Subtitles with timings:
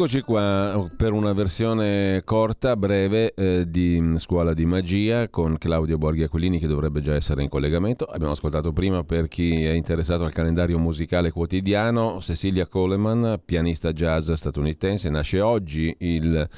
[0.00, 6.22] Eccoci qua per una versione corta, breve eh, di Scuola di Magia con Claudio Borghi
[6.22, 8.06] Aquilini che dovrebbe già essere in collegamento.
[8.06, 14.32] Abbiamo ascoltato prima per chi è interessato al calendario musicale quotidiano Cecilia Coleman, pianista jazz
[14.32, 16.48] statunitense, nasce oggi il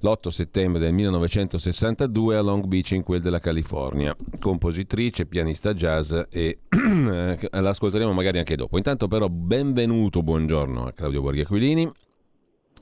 [0.00, 6.58] l'8 settembre del 1962 a Long Beach in quel della California, compositrice, pianista jazz e
[7.50, 8.76] l'ascolteremo magari anche dopo.
[8.76, 11.90] Intanto però benvenuto, buongiorno a Claudio Borghi Aquilini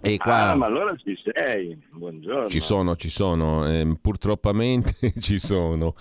[0.02, 2.48] e qua ah, ma allora ci sei, buongiorno.
[2.48, 5.94] Ci sono, ci sono, eh, purtroppamente ci sono.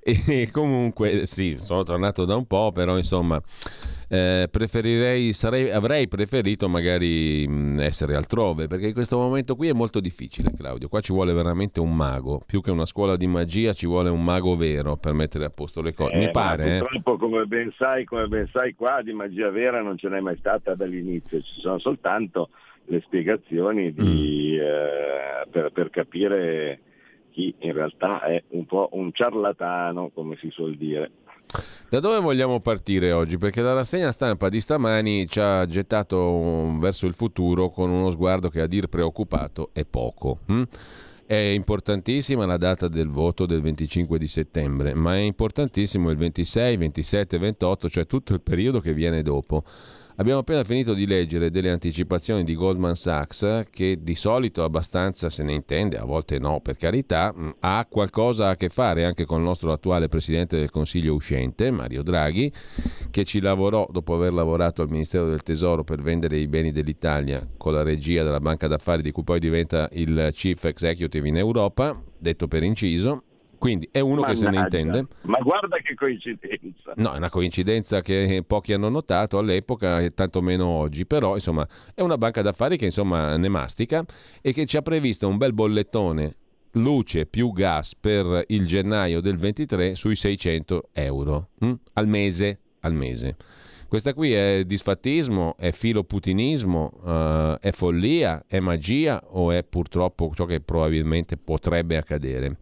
[0.00, 3.42] E comunque sì, sono tornato da un po', però insomma
[4.12, 9.72] eh, preferirei, sarei, avrei preferito magari mh, essere altrove, perché in questo momento qui è
[9.72, 10.88] molto difficile, Claudio.
[10.88, 14.22] Qua ci vuole veramente un mago, più che una scuola di magia ci vuole un
[14.24, 16.14] mago vero per mettere a posto le cose.
[16.14, 16.76] Eh, Mi pare.
[16.76, 16.78] Eh.
[16.80, 20.36] Purtroppo, come ben, sai, come ben sai, qua di magia vera non ce n'è mai
[20.38, 22.50] stata dall'inizio, ci sono soltanto
[22.90, 24.60] le spiegazioni di, mm.
[24.60, 26.80] eh, per, per, capire
[27.30, 31.10] chi in realtà è un po' un ciarlatano, come si suol dire.
[31.88, 33.36] Da dove vogliamo partire oggi?
[33.36, 38.48] Perché la rassegna stampa di stamani ci ha gettato verso il futuro con uno sguardo
[38.48, 40.40] che a dir preoccupato è poco.
[40.46, 40.62] Hm?
[41.26, 46.76] È importantissima la data del voto del 25 di settembre, ma è importantissimo il 26,
[46.76, 49.62] 27, 28, cioè tutto il periodo che viene dopo.
[50.20, 55.42] Abbiamo appena finito di leggere delle anticipazioni di Goldman Sachs che di solito abbastanza se
[55.42, 59.38] ne intende, a volte no per carità, mm, ha qualcosa a che fare anche con
[59.38, 62.52] il nostro attuale Presidente del Consiglio uscente, Mario Draghi,
[63.10, 67.48] che ci lavorò dopo aver lavorato al Ministero del Tesoro per vendere i beni dell'Italia
[67.56, 71.98] con la regia della banca d'affari di cui poi diventa il Chief Executive in Europa,
[72.18, 73.22] detto per inciso,
[73.60, 74.32] quindi è uno Mannaggia.
[74.32, 75.06] che se ne intende.
[75.24, 76.94] Ma guarda che coincidenza.
[76.96, 81.68] No, è una coincidenza che pochi hanno notato all'epoca e tanto meno oggi, però insomma
[81.94, 84.02] è una banca d'affari che insomma ne mastica
[84.40, 86.36] e che ci ha previsto un bel bollettone
[86.72, 91.72] luce più gas per il gennaio del 23 sui 600 euro hm?
[91.92, 92.60] al mese.
[92.80, 93.36] Al mese.
[93.86, 100.46] Questa qui è disfattismo, è filoputinismo, uh, è follia, è magia o è purtroppo ciò
[100.46, 102.56] che probabilmente potrebbe accadere?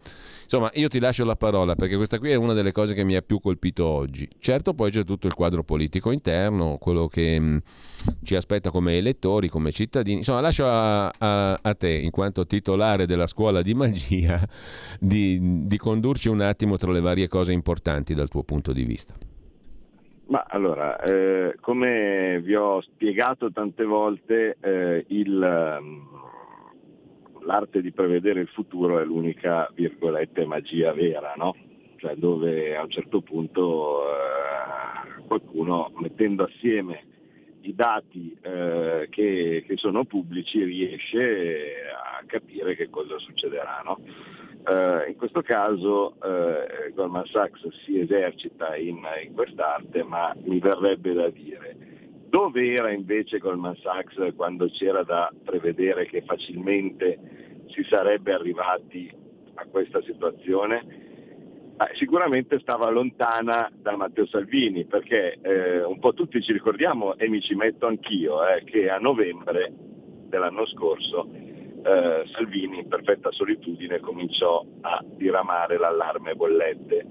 [0.51, 3.15] Insomma, io ti lascio la parola perché questa qui è una delle cose che mi
[3.15, 4.27] ha più colpito oggi.
[4.39, 7.57] Certo, poi c'è tutto il quadro politico interno, quello che mh, mm,
[8.23, 10.17] ci aspetta come elettori, come cittadini.
[10.17, 14.41] Insomma, lascio a, a, a, te, in quanto titolare della scuola di magia,
[14.99, 19.13] di, di condurci un attimo tra le varie cose importanti dal tuo punto di vista.
[20.29, 26.01] Ma allora, eh, come vi ho spiegato tante volte, eh, il, mm,
[27.49, 31.57] l'arte di prevedere il futuro è l'unica, virgolette, magia vera, no?
[31.97, 37.07] Cioè dove a un certo punto eh, qualcuno mettendo assieme
[37.63, 43.83] i dati eh, che, che, sono pubblici riesce a capire che cosa succederà.
[43.83, 43.99] No?
[44.69, 51.15] Eh, in questo caso eh, Goldman Sachs si esercita in, in quest'arte, ma mi verrebbe
[51.15, 51.88] da dire
[52.28, 59.11] dove era invece Goldman Sachs quando c'era da prevedere che facilmente si sarebbe arrivati
[59.55, 61.06] a questa situazione?
[61.94, 67.41] Sicuramente stava lontana da Matteo Salvini perché eh, un po' tutti ci ricordiamo e mi
[67.41, 69.72] ci metto anch'io eh, che a novembre
[70.28, 77.06] dell'anno scorso eh, Salvini in perfetta solitudine cominciò a diramare l'allarme bollette.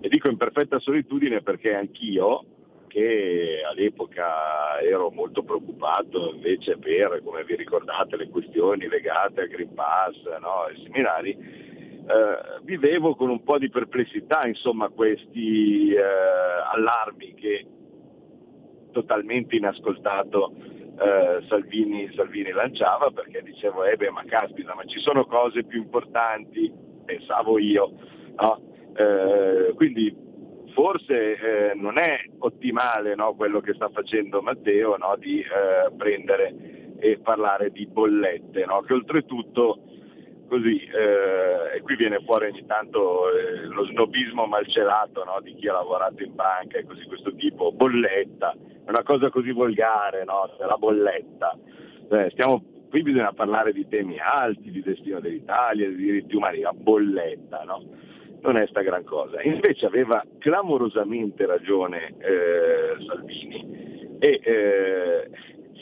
[0.00, 2.44] E dico in perfetta solitudine perché anch'io
[2.92, 9.72] che all'epoca ero molto preoccupato invece per, come vi ricordate, le questioni legate al Green
[9.72, 17.32] Pass no, ai seminari, eh, vivevo con un po' di perplessità insomma, questi eh, allarmi
[17.32, 17.66] che
[18.90, 25.24] totalmente inascoltato eh, Salvini, Salvini, lanciava perché dicevo eh beh ma caspita ma ci sono
[25.24, 26.70] cose più importanti,
[27.06, 27.90] pensavo io,
[28.36, 28.60] no?
[28.94, 30.21] eh, quindi
[30.72, 36.94] forse eh, non è ottimale no, quello che sta facendo Matteo no, di eh, prendere
[36.98, 39.82] e parlare di bollette, no, che oltretutto
[40.52, 45.72] così, eh, e qui viene fuori ogni tanto eh, lo snobismo malcelato di chi ha
[45.72, 48.54] lavorato in banca e così questo tipo, bolletta,
[48.84, 51.58] è una cosa così volgare, la bolletta.
[52.10, 56.74] Eh, stiamo qui bisogna parlare di temi alti, di destino dell'Italia, di diritti umani, la
[56.74, 57.82] bolletta, no?
[58.42, 59.40] Non è sta gran cosa.
[59.42, 65.30] Invece aveva clamorosamente ragione eh, Salvini e eh,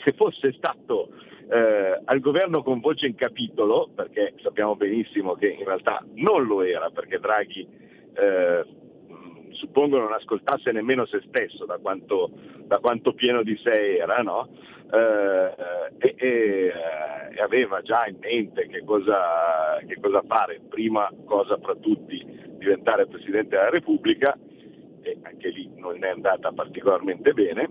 [0.03, 1.09] se fosse stato
[1.49, 6.61] eh, al governo con voce in capitolo, perché sappiamo benissimo che in realtà non lo
[6.61, 7.67] era, perché Draghi
[8.13, 8.65] eh,
[9.51, 12.31] suppongo non ascoltasse nemmeno se stesso da quanto,
[12.63, 14.49] da quanto pieno di sé era, no?
[14.91, 15.53] eh,
[15.97, 16.73] e, e,
[17.35, 23.07] e, aveva già in mente che cosa, che cosa fare, prima cosa fra tutti diventare
[23.07, 24.37] Presidente della Repubblica,
[25.01, 27.67] e anche lì non è andata particolarmente bene,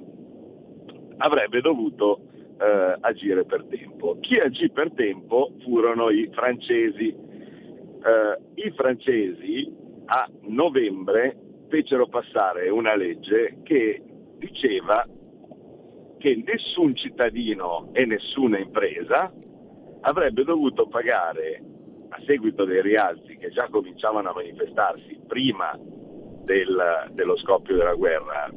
[1.19, 2.23] avrebbe dovuto
[2.59, 4.19] eh, agire per tempo.
[4.21, 7.09] Chi agì per tempo furono i francesi.
[7.09, 9.73] Eh, I francesi
[10.07, 11.37] a novembre
[11.69, 14.03] fecero passare una legge che
[14.39, 15.07] diceva
[16.19, 19.33] che nessun cittadino e nessuna impresa
[20.01, 21.63] avrebbe dovuto pagare
[22.25, 25.79] seguito dei rialzi che già cominciavano a manifestarsi prima
[26.45, 28.51] del, dello scoppio della guerra,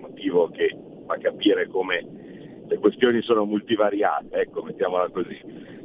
[0.00, 0.76] motivo che
[1.06, 5.38] fa capire come le questioni sono multivariate, ecco, mettiamola così,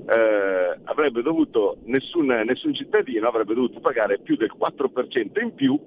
[0.08, 5.80] eh, dovuto, nessun, nessun cittadino avrebbe dovuto pagare più del 4% in più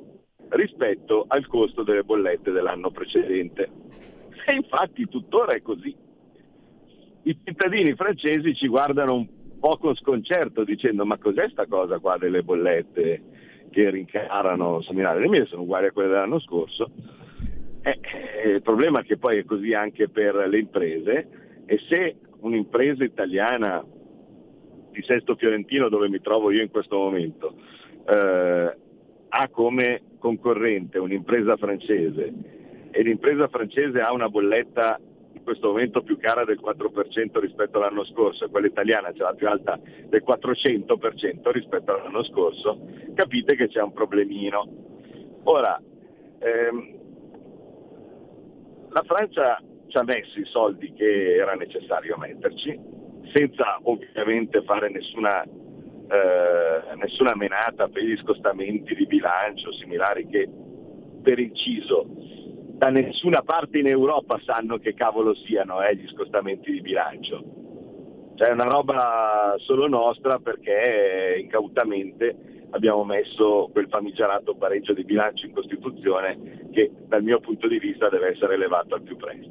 [0.49, 3.71] rispetto al costo delle bollette dell'anno precedente.
[4.47, 5.95] E infatti tuttora è così.
[7.23, 12.17] I cittadini francesi ci guardano un po' con sconcerto dicendo ma cos'è sta cosa qua
[12.19, 13.23] delle bollette
[13.71, 15.21] che rincarano seminari?
[15.21, 16.91] Le mie sono uguali a quelle dell'anno scorso.
[17.83, 17.99] Eh,
[18.43, 21.29] eh, il problema è che poi è così anche per le imprese
[21.67, 23.85] e se un'impresa italiana
[24.91, 27.55] di Sesto Fiorentino dove mi trovo io in questo momento
[28.09, 28.77] eh,
[29.29, 32.33] ha come concorrente un'impresa francese
[32.91, 34.99] e l'impresa francese ha una bolletta
[35.49, 39.81] questo momento più cara del 4% rispetto all'anno scorso quella italiana ce l'ha più alta
[40.07, 42.79] del 400% rispetto all'anno scorso,
[43.15, 44.69] capite che c'è un problemino.
[45.45, 45.81] Ora,
[46.39, 46.97] ehm,
[48.91, 52.79] la Francia ci ha messo i soldi che era necessario metterci,
[53.33, 60.49] senza ovviamente fare nessuna eh, nessuna menata per gli scostamenti di bilancio similari che
[61.23, 62.07] per inciso
[62.79, 67.43] da nessuna parte in Europa sanno che cavolo siano eh, gli scostamenti di bilancio.
[68.37, 75.47] Cioè è una roba solo nostra perché incautamente abbiamo messo quel famigerato pareggio di bilancio
[75.47, 79.51] in Costituzione che dal mio punto di vista deve essere elevato al più presto.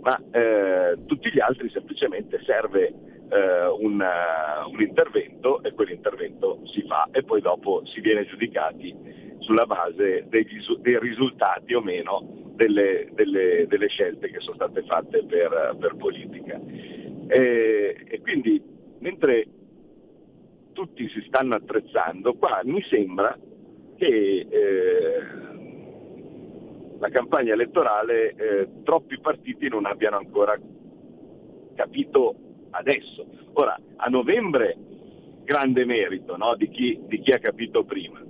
[0.00, 2.92] Ma eh, tutti gli altri semplicemente serve
[3.30, 8.94] eh, un, uh, un, intervento e quell'intervento si fa e poi dopo si viene giudicati
[9.38, 15.24] sulla base degli, dei risultati o meno delle, delle, delle, scelte che sono state fatte
[15.24, 16.60] per, per politica.
[17.26, 18.62] E, e quindi
[19.00, 19.46] mentre
[20.72, 23.36] tutti si stanno attrezzando, qua mi sembra
[23.96, 25.22] che eh,
[26.98, 30.58] la campagna elettorale eh, troppi partiti non abbiano ancora
[31.74, 32.36] capito
[32.74, 33.26] adesso.
[33.54, 34.76] Ora, a novembre
[35.44, 36.54] grande merito no?
[36.56, 38.20] di, chi, di chi ha capito prima,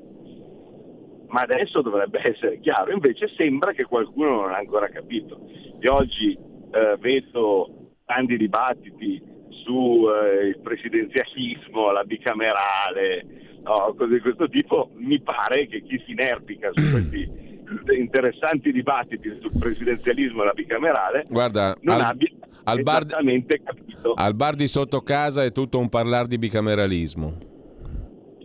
[1.29, 5.41] ma adesso dovrebbe essere chiaro, invece sembra che qualcuno non ha ancora capito.
[5.81, 9.23] E oggi eh, vedo tanti dibattiti
[9.64, 13.24] sul eh, presidenzialismo, la bicamerale,
[13.63, 17.43] no, cose di questo tipo, mi pare che chi si inerpica su questi
[17.96, 22.29] interessanti dibattiti sul presidenzialismo e la bicamerale Guarda, non al, abbia
[22.64, 23.06] al bar.
[24.14, 27.52] Al bar di sotto casa è tutto un parlare di bicameralismo.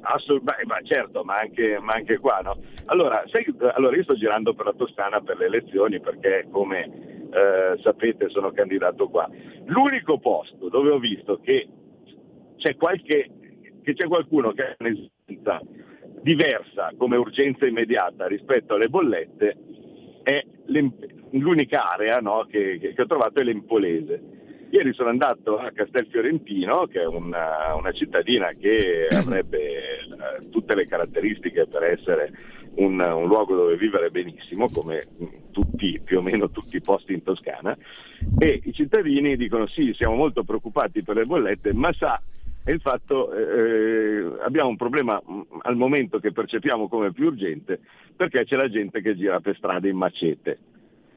[0.01, 2.57] Assolutamente, ma certo, ma anche, ma anche qua, no?
[2.85, 7.79] Allora, sai, allora, io sto girando per la Toscana per le elezioni perché, come eh,
[7.81, 9.29] sapete, sono candidato qua.
[9.65, 11.67] L'unico posto dove ho visto che
[12.57, 13.29] c'è, qualche,
[13.83, 15.61] che c'è qualcuno che ha un'esistenza
[16.21, 19.57] diversa come urgenza immediata rispetto alle bollette
[20.29, 20.45] è
[21.31, 24.37] l'unica area no, che, che, ho trovato è l'Empolese.
[24.69, 30.85] Ieri sono andato a Castelfiorentino, che è una, una cittadina che avrebbe eh, tutte le
[30.85, 32.31] caratteristiche per essere
[32.75, 35.07] un, un, luogo dove vivere benissimo, come
[35.51, 37.75] tutti, più o meno tutti i posti in Toscana,
[38.37, 42.21] e i cittadini dicono sì, siamo molto preoccupati per le bollette, ma sa
[42.69, 47.79] è il fatto eh, abbiamo un problema mm, al momento che percepiamo come più urgente
[48.15, 50.59] perché c'è la gente che gira per strada in macete.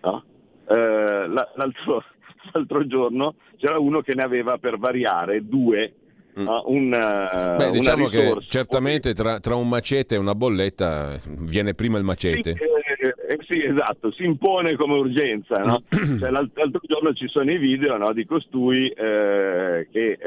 [0.03, 0.25] No?
[0.67, 2.03] Eh, l'altro,
[2.53, 5.93] l'altro, giorno c'era uno che ne aveva per variare due.
[6.35, 11.99] Uh, una, Beh, diciamo che certamente tra, tra, un macete e una bolletta viene prima
[11.99, 12.55] il macete.
[12.55, 15.59] Sì, eh, sì, esatto, si impone come urgenza.
[15.59, 15.83] No?
[15.91, 20.19] cioè, l'altro giorno ci sono i video no, di costui eh, che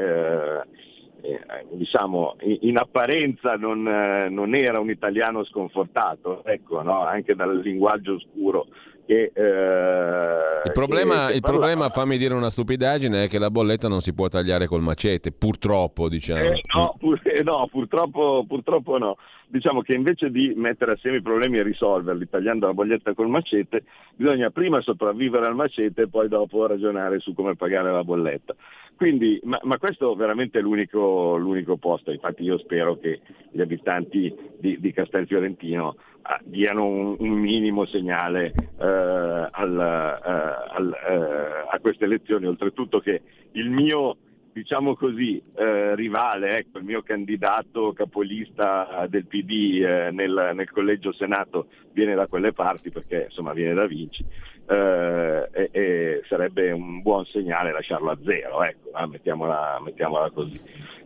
[1.26, 7.02] eh, diciamo, in, apparenza non, eh, non, era un italiano sconfortato, ecco, no?
[7.02, 8.66] anche dal linguaggio oscuro
[9.06, 13.50] che, eh, il, problema, che, che il problema, fammi dire una stupidaggine, è che la
[13.50, 16.40] bolletta non si può tagliare col macete, purtroppo diciamo.
[16.40, 19.16] Eh, no, pur, eh, no purtroppo, purtroppo, no.
[19.48, 23.84] Diciamo che invece di mettere assieme i problemi e risolverli tagliando la bolletta col macete,
[24.16, 28.56] bisogna prima sopravvivere al macete e poi dopo ragionare su come pagare la bolletta.
[28.96, 33.20] Quindi, ma, ma questo veramente è l'unico, l'unico, posto, infatti io spero che
[33.52, 35.96] gli abitanti di, di Castelfiorentino
[36.42, 43.22] diano un, un minimo segnale eh, al, eh, al, eh, a queste elezioni, oltretutto che
[43.52, 44.16] il mio
[44.56, 51.12] diciamo così, eh, rivale, ecco, il mio candidato capolista del PD eh, nel, nel, collegio
[51.12, 54.24] Senato viene da quelle parti perché insomma viene da Vinci
[54.66, 60.58] eh, e, e, sarebbe un buon segnale lasciarlo a zero, ecco, ah, mettiamola, mettiamola, così.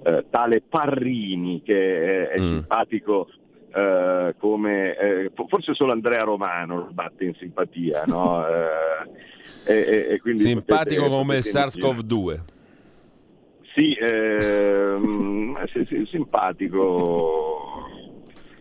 [0.04, 2.52] Eh, tale Parrini che è, è mm.
[2.52, 3.28] simpatico
[3.74, 8.44] eh, come eh, forse solo Andrea Romano lo batte in simpatia, no?
[9.64, 12.40] eh, e, e Simpatico potete, come il SARS-CoV-2.
[13.74, 17.70] Sì, ehm, sì, sì, simpatico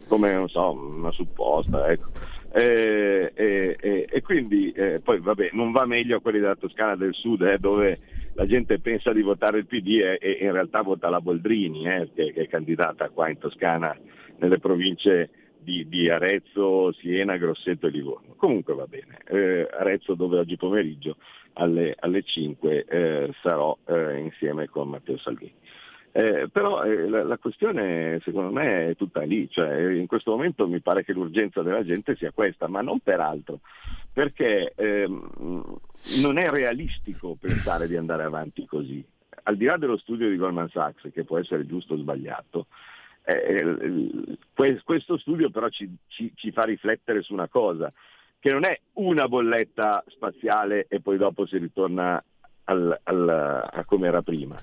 [0.09, 2.09] come non so, una supposta, ecco.
[2.51, 7.13] E, e, e, quindi eh, poi vabbè, non va meglio a quelli della Toscana del
[7.13, 7.99] Sud eh, dove
[8.33, 12.33] la gente pensa di votare il PD e, in realtà vota la Boldrini eh, che,
[12.33, 13.95] che, è candidata qua in Toscana
[14.39, 15.29] nelle province
[15.59, 18.33] di, di Arezzo, Siena, Grosseto e Livorno.
[18.35, 21.17] Comunque va bene, eh, Arezzo dove oggi pomeriggio
[21.53, 25.53] alle, alle 5 eh, sarò eh, insieme con Matteo Salvini.
[26.11, 30.67] Eh, però eh, la, la, questione secondo me è tutta lì, cioè, in questo momento
[30.67, 33.59] mi pare che l'urgenza della gente sia questa, ma non per altro,
[34.11, 35.79] perché ehm,
[36.21, 39.05] non è realistico pensare di andare avanti così.
[39.43, 42.65] Al di là dello studio di Goldman Sachs, che può essere giusto o sbagliato,
[43.37, 47.91] eh, questo studio però ci, ci, ci fa riflettere su una cosa,
[48.39, 52.23] che non è una bolletta spaziale e poi dopo si ritorna
[52.65, 53.29] al, al,
[53.71, 54.59] a come era prima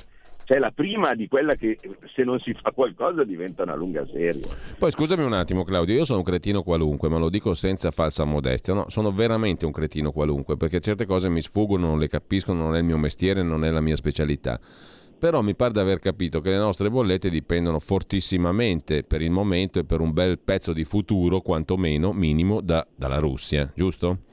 [0.46, 1.76] cioè la prima di quella che
[2.14, 4.42] se non si fa qualcosa diventa una lunga serie.
[4.78, 8.22] Poi scusami un attimo Claudio, io sono un cretino qualunque, ma lo dico senza falsa
[8.22, 8.84] modestia, no?
[8.88, 12.78] sono veramente un cretino qualunque perché certe cose mi sfuggono, non le capisco, non è
[12.78, 14.60] il mio mestiere, non è la mia specialità.
[15.18, 19.78] Però mi pare di aver capito che le nostre bollette dipendono fortissimamente per il momento
[19.78, 24.25] e per un bel pezzo di futuro, quantomeno minimo, da, dalla Russia, giusto?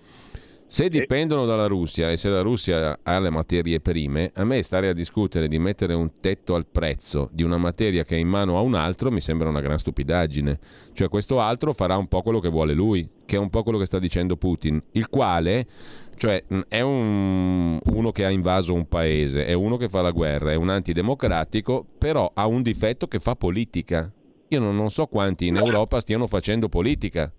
[0.74, 4.90] Se dipendono dalla Russia e se la Russia ha le materie prime, a me stare
[4.90, 8.58] a discutere di mettere un tetto al prezzo di una materia che è in mano
[8.58, 10.60] a un altro mi sembra una gran stupidaggine.
[10.94, 13.78] Cioè questo altro farà un po' quello che vuole lui, che è un po' quello
[13.78, 15.68] che sta dicendo Putin, il quale
[16.16, 20.54] cioè è un, uno che ha invaso un paese, è uno che fa la guerra,
[20.54, 24.12] è un antidemocratico, però ha un difetto che fa politica.
[24.48, 27.32] Io non, non so quanti in Europa stiano facendo politica.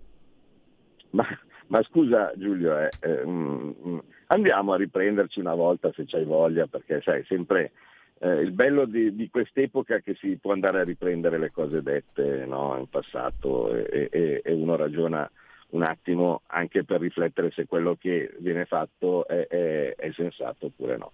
[1.11, 1.27] Ma
[1.69, 6.67] ma scusa Giulio, eh, eh, mm, mm, andiamo a riprenderci una volta se c'hai voglia,
[6.67, 7.73] perché sai, sempre
[8.21, 11.83] eh, il bello di, di, quest'epoca è che si può andare a riprendere le cose
[11.83, 15.29] dette no, in passato e, e, e, uno ragiona
[15.71, 20.97] un attimo anche per riflettere se quello che viene fatto è, è, è sensato oppure
[20.97, 21.13] no.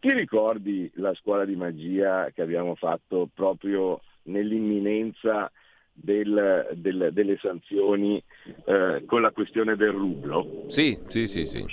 [0.00, 5.52] Ti ricordi la scuola di magia che abbiamo fatto proprio nell'imminenza
[5.92, 8.22] del, del, delle sanzioni
[8.64, 10.64] eh, con la questione del rublo?
[10.68, 11.64] Sì, sì, sì, sì.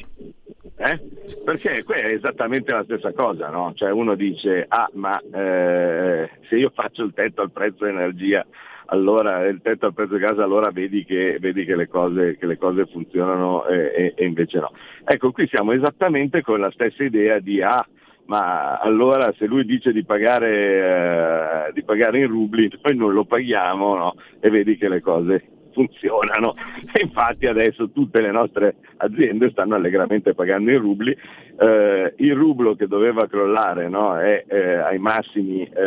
[0.80, 1.00] Eh?
[1.44, 3.74] Perché qui è esattamente la stessa cosa, no?
[3.74, 8.46] Cioè uno dice, ah ma eh, se io faccio il tetto al prezzo dell'energia,
[8.88, 12.46] allora il tetto al prezzo di gas, allora vedi che, vedi che, le, cose, che
[12.46, 14.72] le, cose, funzionano e, e, invece no.
[15.04, 17.86] Ecco, qui siamo esattamente con la stessa idea di, ah,
[18.28, 23.26] ma allora se lui dice di pagare, eh, di pagare in rubli, noi non lo
[23.26, 24.16] paghiamo no?
[24.40, 26.56] e vedi che le cose funzionano.
[26.94, 31.16] E infatti adesso tutte le nostre aziende stanno allegramente pagando in rubli,
[31.60, 34.18] eh, il rublo che doveva crollare no?
[34.18, 35.82] è eh, ai massimi, eh,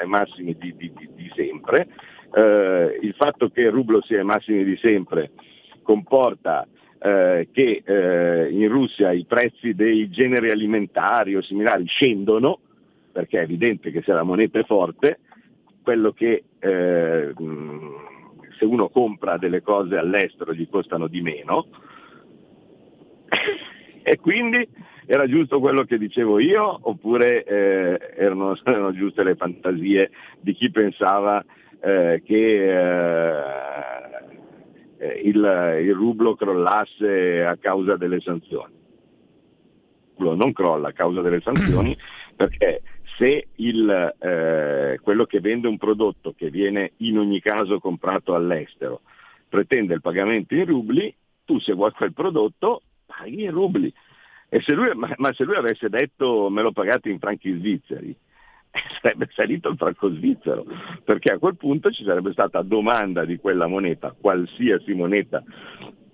[0.00, 1.88] ai massimi di, di, di, sempre,
[2.34, 5.30] eh, il fatto che il rublo sia ai massimi di sempre
[5.82, 6.66] comporta
[7.02, 12.60] eh, che eh, in Russia i prezzi dei generi alimentari o similari scendono,
[13.10, 15.18] perché è evidente che se la moneta è forte,
[15.82, 17.32] quello che eh,
[18.56, 21.66] se uno compra delle cose all'estero gli costano di meno.
[24.04, 24.68] E quindi
[25.06, 30.72] era giusto quello che dicevo io oppure eh, erano, erano, giuste le fantasie di chi
[30.72, 31.44] pensava
[31.80, 33.42] eh, che eh,
[35.24, 38.72] il, il rublo crollasse a causa delle sanzioni.
[38.72, 41.96] Il rublo non crolla a causa delle sanzioni
[42.36, 42.82] perché
[43.16, 49.02] se il, eh, quello che vende un prodotto che viene in ogni caso comprato all'estero
[49.48, 53.92] pretende il pagamento in rubli, tu se vuoi quel prodotto paghi in rubli.
[54.48, 58.14] Se lui, ma, ma, se lui avesse detto me lo pagate in franchi svizzeri,
[59.00, 60.64] sarebbe salito il franco svizzero,
[61.04, 65.42] perché a quel punto ci sarebbe stata domanda di quella moneta, qualsiasi moneta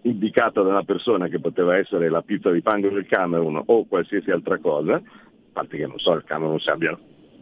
[0.02, 4.30] indicata da una persona che poteva essere la pizza di fango del Camerun o qualsiasi
[4.30, 5.02] altra cosa, a
[5.52, 6.98] parte che non so il Camerun se abbia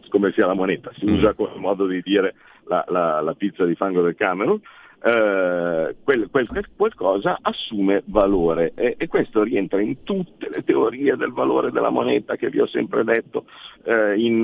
[0.09, 1.13] come sia la moneta, si mm.
[1.17, 2.35] usa come modo di dire
[2.67, 4.59] la, la, la pizza di fango del Camerun,
[4.99, 11.31] eh, quel, quel, qualcosa assume valore e, e, questo rientra in tutte le teorie del
[11.31, 13.45] valore della moneta che vi ho sempre detto
[13.83, 14.37] eh, in,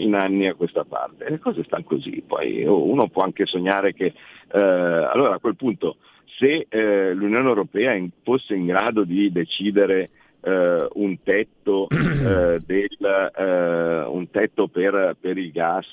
[0.00, 1.24] in, anni a questa parte.
[1.24, 4.14] E le cose stanno così, poi uno può anche sognare che
[4.52, 5.96] eh, allora a quel punto
[6.38, 10.10] se eh, l'Unione Europea fosse in grado di decidere
[10.46, 15.88] Uh, un, tetto, uh, del, uh, un tetto per, per il gas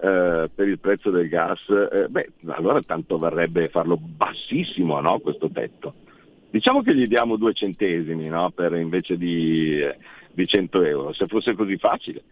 [0.00, 5.50] eh, per il prezzo del gas, eh, beh, allora tanto varrebbe farlo bassissimo no, questo
[5.50, 5.94] tetto.
[6.50, 9.80] Diciamo che gli diamo due centesimi no, per, invece di,
[10.32, 12.22] di 100 euro, se fosse così facile.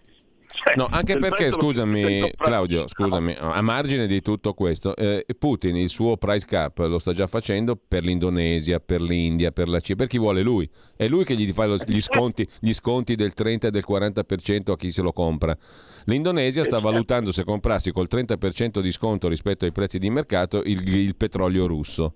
[0.49, 5.89] Cioè, no, anche perché, scusami Claudio, scusami, a margine di tutto questo, eh, Putin il
[5.89, 10.07] suo price cap lo sta già facendo per l'Indonesia, per l'India, per la Cina, per
[10.07, 10.69] chi vuole lui.
[10.97, 14.71] È lui che gli fa lo, gli, sconti, gli sconti del 30 e del 40%
[14.71, 15.57] a chi se lo compra.
[16.05, 16.91] L'Indonesia sta certo.
[16.91, 21.67] valutando se comprarsi col 30% di sconto rispetto ai prezzi di mercato il, il petrolio
[21.67, 22.15] russo.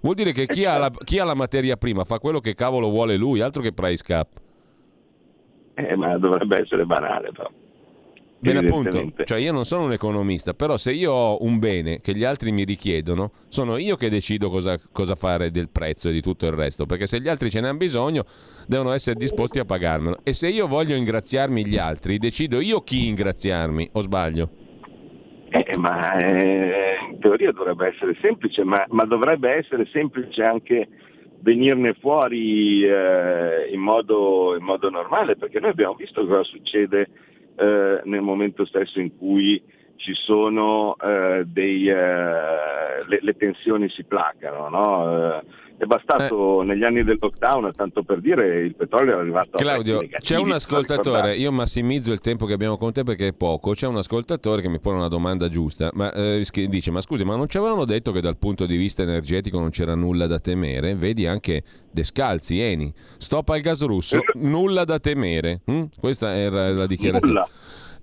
[0.00, 2.90] Vuol dire che chi ha, la, chi ha la materia prima fa quello che cavolo
[2.90, 4.44] vuole lui, altro che price cap.
[5.78, 7.50] Eh, ma dovrebbe essere banale però.
[8.38, 12.14] Bene appunto, cioè io non sono un economista, però se io ho un bene che
[12.14, 16.20] gli altri mi richiedono, sono io che decido cosa, cosa fare del prezzo e di
[16.20, 18.24] tutto il resto, perché se gli altri ce ne hanno bisogno
[18.66, 20.18] devono essere disposti a pagarmelo.
[20.22, 24.50] E se io voglio ingraziarmi gli altri, decido io chi ingraziarmi, o sbaglio?
[25.48, 30.88] Eh, ma eh, in teoria dovrebbe essere semplice, ma, ma dovrebbe essere semplice anche
[31.40, 37.08] venirne fuori eh, in, modo, in, modo, normale, perché noi abbiamo visto cosa succede
[37.56, 39.62] eh, nel momento stesso in cui
[39.96, 41.94] ci sono eh, dei, eh,
[43.06, 44.68] le, le, tensioni si placano.
[44.68, 45.42] No?
[45.78, 46.64] Eh, è bastato eh.
[46.64, 50.36] negli anni del lockdown, tanto per dire, il petrolio è arrivato Claudio, a Claudio, c'è
[50.36, 53.96] un ascoltatore, io massimizzo il tempo che abbiamo con te perché è poco, c'è un
[53.96, 57.58] ascoltatore che mi pone una domanda giusta, ma eh, dice, ma scusi, ma non ci
[57.58, 60.94] avevano detto che dal punto di vista energetico non c'era nulla da temere?
[60.94, 65.60] Vedi anche Descalzi, Eni, stop al gas russo, nulla da temere.
[65.64, 65.84] Hm?
[65.98, 67.32] Questa era la dichiarazione.
[67.32, 67.48] Nulla.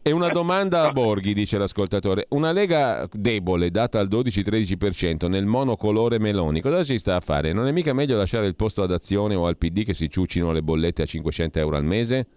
[0.06, 2.26] E una domanda a Borghi, dice l'ascoltatore.
[2.32, 7.54] Una Lega debole, data al 12-13% nel monocolore Meloni, cosa si sta a fare?
[7.54, 10.52] Non è mica meglio lasciare il posto ad Azione o al PD che si ciucino
[10.52, 12.28] le bollette a 500 euro al mese?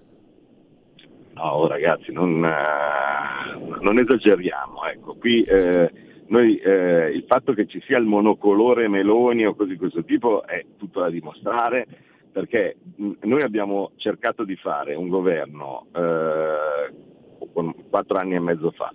[1.35, 4.85] No, ragazzi, non, uh, non esageriamo.
[4.85, 5.91] Ecco, qui eh,
[6.29, 10.47] noi, eh, il fatto che ci sia il monocolore Meloni o cose di questo tipo
[10.47, 11.85] è tutto da dimostrare
[12.31, 12.77] perché
[13.23, 17.15] noi abbiamo cercato di fare un governo eh,
[17.53, 18.91] con quattro anni e mezzo fa,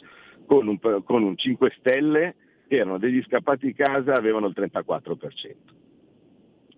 [0.46, 2.36] con un, con un 5 Stelle
[2.68, 5.56] che erano degli scappati di casa avevano il 34%.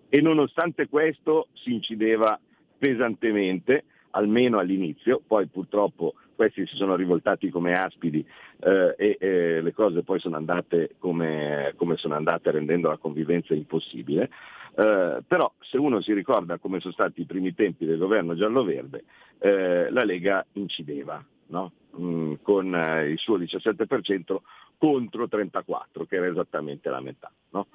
[0.08, 2.38] E nonostante questo si incideva
[2.78, 8.24] pesantemente, almeno all'inizio, poi purtroppo questi si sono rivoltati come aspidi
[8.60, 13.54] eh, e, e, le cose poi sono andate come, come, sono andate rendendo la convivenza
[13.54, 14.30] impossibile.
[14.76, 19.04] Eh, però se uno si ricorda come sono stati i primi tempi del governo giallo-verde,
[19.38, 21.72] eh, la Lega incideva, no?
[21.98, 24.36] mm, con eh, il suo 17%
[24.78, 27.30] contro 34%, che era esattamente la metà.
[27.50, 27.66] No?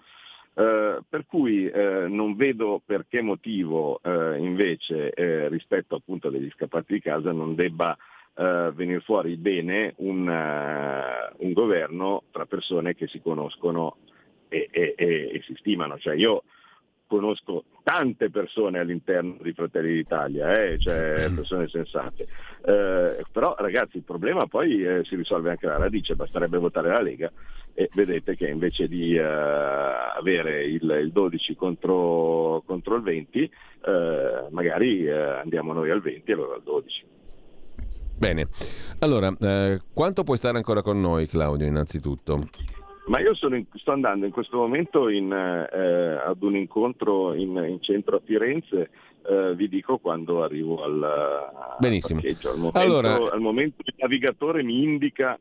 [0.54, 6.50] Eh, per cui eh, non vedo per che motivo eh, invece eh, rispetto appunto degli
[6.52, 7.96] scappati di casa non debba
[8.36, 13.98] eh, venire fuori bene un, un, governo tra persone che si conoscono
[14.50, 15.98] e, e, e, e si stimano.
[15.98, 16.44] Cioè io
[17.10, 21.36] conosco tante persone all'interno di Fratelli d'Italia, eh, cioè mm.
[21.36, 22.28] persone sensate.
[22.64, 27.02] Eh, però ragazzi il problema poi eh, si risolve anche alla radice, basterebbe votare la
[27.02, 27.32] Lega
[27.74, 33.52] e vedete che invece di eh, avere il, il 12 contro, contro, il 20, eh,
[34.52, 37.06] magari eh, andiamo noi al 20 e loro al 12.
[38.20, 38.48] Bene,
[39.00, 39.34] allora
[39.94, 42.50] quanto puoi stare ancora con noi Claudio innanzitutto?
[43.10, 47.82] Ma io in, sto andando in questo momento in, eh, ad un incontro in, in
[47.82, 48.92] centro a Firenze,
[49.28, 52.20] eh, vi dico quando arrivo al, Benissimo.
[52.20, 53.16] Al, momento, allora...
[53.32, 55.40] al momento il navigatore mi indica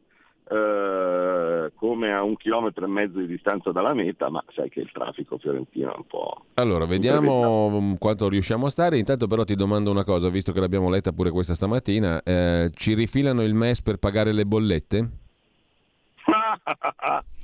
[0.51, 4.91] eh, come a un chilometro e mezzo di distanza dalla meta, ma sai che il
[4.91, 6.45] traffico fiorentino è un po'...
[6.55, 8.97] Allora, vediamo quanto riusciamo a stare.
[8.97, 12.95] Intanto però ti domando una cosa, visto che l'abbiamo letta pure questa stamattina, eh, ci
[12.95, 15.11] rifilano il MES per pagare le bollette?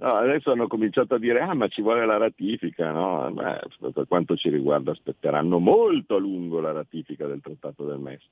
[0.00, 3.30] No, adesso hanno cominciato a dire ah ma ci vuole la ratifica, no?
[3.32, 8.22] Beh, per quanto ci riguarda aspetteranno molto a lungo la ratifica del trattato del MES.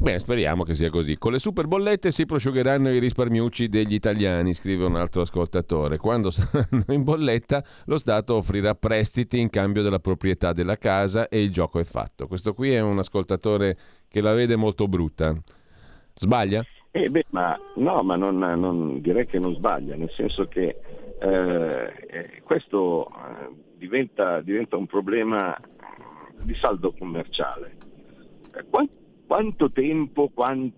[0.00, 1.16] Beh, speriamo che sia così.
[1.16, 5.96] Con le super bollette si prosciugheranno i risparmiucci degli italiani, scrive un altro ascoltatore.
[5.96, 11.42] Quando saranno in bolletta, lo Stato offrirà prestiti in cambio della proprietà della casa e
[11.42, 12.26] il gioco è fatto.
[12.26, 13.76] Questo qui è un ascoltatore
[14.08, 15.34] che la vede molto brutta.
[16.14, 16.64] Sbaglia?
[16.90, 20.80] Eh beh, ma no, ma non, non, direi che non sbaglia, nel senso che
[21.20, 25.54] eh, eh questo eh, diventa, diventa, un problema
[26.42, 27.76] di saldo commerciale.
[28.54, 28.96] Eh, quanto
[29.26, 30.72] quanto tempo, quant,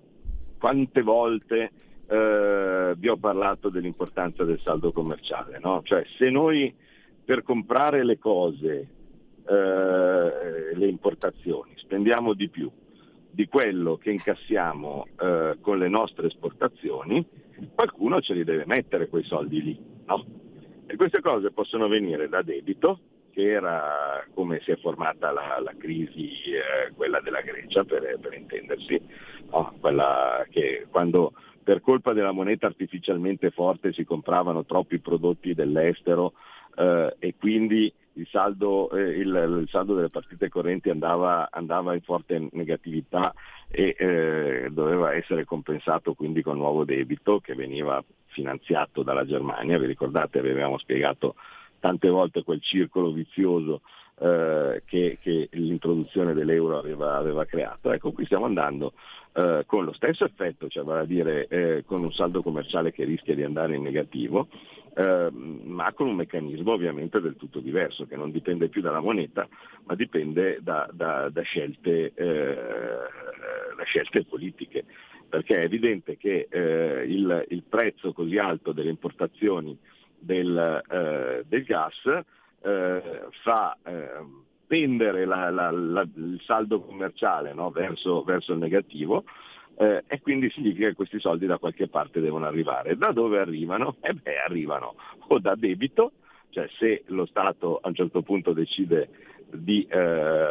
[0.59, 1.71] quante volte
[2.09, 5.61] eh, vi ho parlato dell'importanza del saldo commerciale?
[5.63, 5.83] No?
[5.85, 6.75] Cioè, se noi
[7.25, 8.89] per comprare le cose,
[9.51, 12.71] le importazioni, spendiamo di più
[13.31, 17.25] di quello che incassiamo eh, con le nostre esportazioni,
[17.75, 19.79] qualcuno ce li deve mettere quei soldi lì.
[20.07, 20.25] No?
[20.87, 22.99] E queste cose possono venire da debito,
[23.31, 28.35] che era come si è formata la, la crisi, eh, quella della Grecia per, per
[28.35, 29.01] intendersi,
[29.51, 29.75] no?
[29.81, 36.33] quella che quando per colpa della moneta artificialmente forte si compravano troppi prodotti dell'estero
[36.75, 42.03] eh, e quindi il saldo, eh, il, il saldo, delle partite correnti andava, andava in
[42.03, 43.33] forte negatività
[43.69, 49.87] e eh, doveva essere compensato quindi con nuovo debito che veniva finanziato dalla Germania, vi
[49.87, 51.35] ricordate avevamo spiegato
[51.79, 53.83] tante volte quel circolo vizioso
[54.21, 57.91] eh, che, che, l'introduzione dell'euro aveva, aveva, creato.
[57.91, 58.93] Ecco, qui stiamo andando
[59.33, 63.05] eh, con lo stesso effetto, cioè vale a dire eh, con un saldo commerciale che
[63.05, 64.49] rischia di andare in negativo,
[64.95, 69.49] ehm, ma con un meccanismo ovviamente del tutto diverso, che non dipende più dalla moneta,
[69.85, 72.55] ma dipende da, da, da, scelte, eh,
[73.75, 74.85] da scelte, politiche.
[75.31, 79.79] Perché è evidente che eh, il, il prezzo così alto delle importazioni
[80.19, 82.03] del, eh, del gas
[82.63, 84.09] eh, fa eh,
[84.67, 87.71] pendere la, la, la, il saldo commerciale no?
[87.71, 89.25] verso, verso, il negativo
[89.77, 92.97] eh, e quindi significa che questi soldi da qualche parte devono arrivare.
[92.97, 93.97] Da dove arrivano?
[94.03, 94.95] Eh beh, arrivano
[95.29, 96.13] o da debito,
[96.51, 99.09] cioè se lo Stato a un certo punto decide
[99.51, 100.47] di, eh,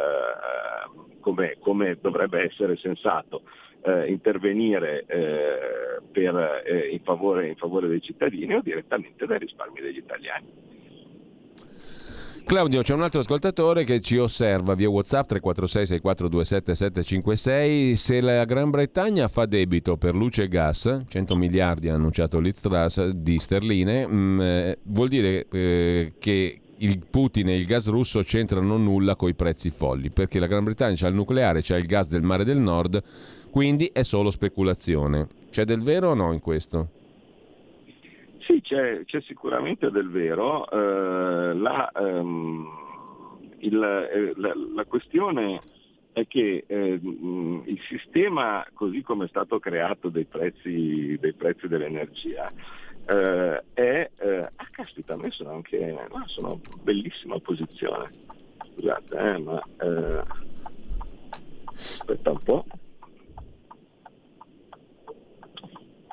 [1.20, 3.42] come, come dovrebbe essere sensato,
[3.82, 9.80] eh, intervenire eh, per, eh, in, favore, in, favore, dei cittadini o direttamente dai risparmi
[9.80, 10.52] degli italiani.
[12.50, 18.44] Claudio, c'è un altro ascoltatore che ci osserva via WhatsApp 346 6427 756 se la
[18.44, 22.60] Gran Bretagna fa debito per luce e gas, 100 miliardi ha annunciato Liz
[23.10, 28.20] di sterline, mh, mm, eh, vuol dire eh, che il Putin e il gas russo
[28.24, 31.86] c'entrano nulla con i prezzi folli, perché la Gran Bretagna ha il nucleare, c'ha il
[31.86, 33.00] gas del mare del nord,
[33.52, 35.28] quindi è solo speculazione.
[35.52, 36.88] C'è del vero o no in questo?
[38.40, 40.68] Sì, c'è, c'è sicuramente del vero.
[40.70, 42.68] Eh, la, ehm,
[43.58, 45.60] il, eh, la, la, questione
[46.12, 52.50] è che eh, il sistema, così come è stato creato dei prezzi, dei prezzi dell'energia,
[53.06, 54.10] eh, è...
[54.56, 55.96] Ah, caspita, a me sono anche...
[56.10, 58.10] Ah, sono bellissima posizione.
[58.72, 59.62] Scusate, eh, ma...
[61.74, 62.64] Aspetta un po'.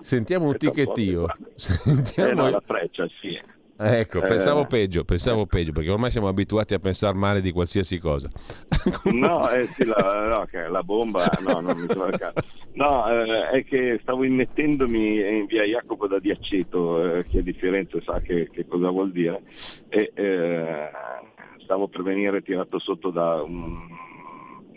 [0.07, 1.27] Sentiamo un ticchettio.
[1.55, 2.29] Sentiamo...
[2.29, 3.37] Eh no, la freccia, sì.
[3.79, 5.47] Ecco, pensavo eh, peggio, pensavo eh.
[5.47, 8.29] peggio, perché ormai siamo abituati a pensare male di qualsiasi cosa.
[9.11, 12.09] no, eh, sì, la, no, la, bomba, no, non mi sono
[12.75, 17.51] No, eh, è che stavo immettendomi in via Jacopo da Diaceto, eh, chi è di
[17.51, 19.41] Firenze sa che, che cosa vuol dire,
[19.89, 20.89] e eh,
[21.63, 23.89] stavo per venire tirato sotto da un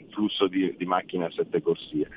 [0.09, 2.09] flusso di, di macchine a sette corsie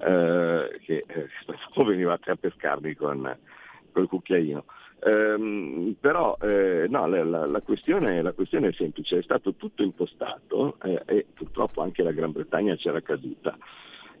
[0.00, 1.28] eh, che eh,
[1.84, 3.36] venivate a pescarmi con
[3.96, 4.64] il cucchiaino.
[5.02, 9.82] Eh, però eh, no, la, la, la, questione, la, questione, è semplice, è stato tutto
[9.82, 13.56] impostato eh, e purtroppo anche la Gran Bretagna c'era caduta,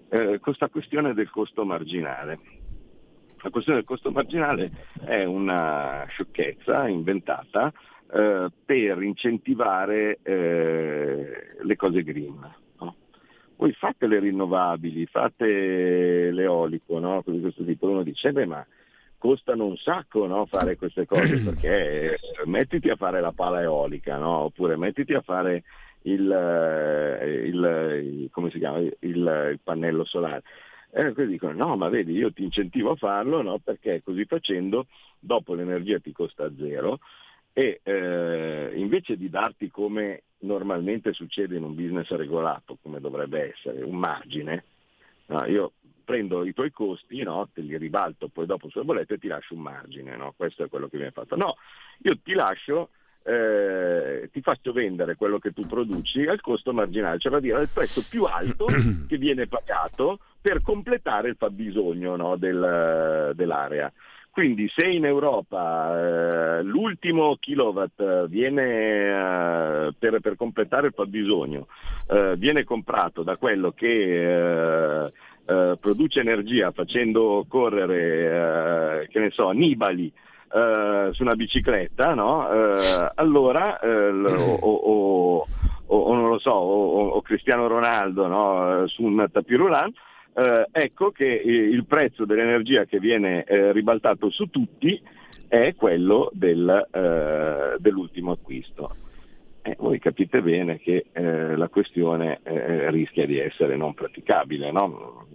[0.08, 2.38] eh, questa questione del costo marginale.
[3.42, 4.70] La questione del costo marginale
[5.04, 7.72] è una sciocchezza inventata
[8.12, 12.68] eh, per incentivare le cose green.
[13.60, 17.22] Voi fate le rinnovabili, fate l'eolico, no?
[17.22, 17.90] Così questo tipo.
[17.90, 18.66] Uno dice, beh ma
[19.18, 20.46] costano un sacco no?
[20.46, 24.44] fare queste cose perché mettiti a fare la pala eolica, no?
[24.44, 25.64] oppure mettiti a fare
[26.04, 28.30] il, il, il,
[29.00, 30.42] il, il pannello solare.
[30.90, 33.58] E eh, dicono no, ma vedi, io ti incentivo a farlo no?
[33.58, 34.86] perché così facendo
[35.18, 36.98] dopo l'energia ti costa zero
[37.52, 43.82] e eh, invece di darti come normalmente succede in un business regolato, come dovrebbe essere,
[43.82, 44.64] un margine,
[45.26, 45.44] no?
[45.46, 45.72] io
[46.04, 47.48] prendo i tuoi costi, no?
[47.52, 50.34] te li ribalto poi dopo sulle bollette e ti lascio un margine, no?
[50.36, 51.36] questo è quello che viene fatto.
[51.36, 51.56] No,
[52.02, 52.90] io ti lascio
[53.22, 57.68] eh, ti faccio vendere quello che tu produci al costo marginale, cioè a dire al
[57.68, 58.66] prezzo più alto
[59.06, 63.92] che viene pagato per completare il fabbisogno no, del, dell'area.
[64.30, 71.66] Quindi se in Europa eh, l'ultimo kilowatt viene eh, per, per, completare il fabbisogno
[72.08, 75.12] eh, viene comprato da quello che eh,
[75.46, 80.12] eh, produce energia facendo correre che ne so, Nibali
[80.52, 82.50] eh, su una bicicletta, no?
[82.52, 85.46] eh, allora eh, o, o,
[85.86, 88.86] o, o, non lo so, o, Cristiano Ronaldo no?
[88.86, 89.92] su un tapirulan,
[90.34, 95.00] eh, ecco che il prezzo dell'energia che viene eh, ribaltato su tutti
[95.48, 98.94] è quello del, eh, dell'ultimo acquisto.
[99.62, 104.70] Eh, voi capite bene che eh, la questione eh, rischia di essere non praticabile.
[104.70, 105.26] No?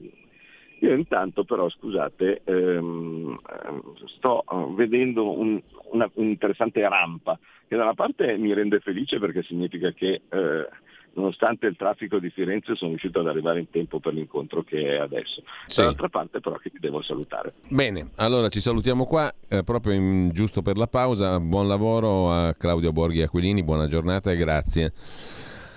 [0.80, 3.40] Io intanto però, scusate, ehm,
[4.18, 9.42] sto eh, vedendo un, una, un'interessante rampa che da una parte mi rende felice perché
[9.44, 10.68] significa che eh,
[11.16, 14.96] nonostante il traffico di Firenze sono riuscito ad arrivare in tempo per l'incontro che è
[14.96, 15.44] adesso.
[15.68, 15.82] Sì.
[15.82, 17.54] Dall'altra parte però che ti devo salutare.
[17.68, 21.40] Bene, allora ci salutiamo qua, eh, proprio in, giusto per la pausa.
[21.40, 24.94] Buon lavoro a Claudio Borghi Aquilini, buona giornata e grazie.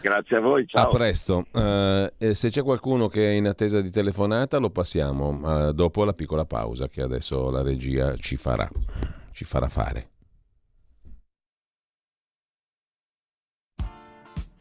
[0.01, 0.89] Grazie a voi, ciao.
[0.89, 1.47] A presto.
[1.51, 6.13] Uh, se c'è qualcuno che è in attesa di telefonata lo passiamo uh, dopo la
[6.13, 8.69] piccola pausa che adesso la regia ci farà,
[9.33, 10.11] ci farà fare.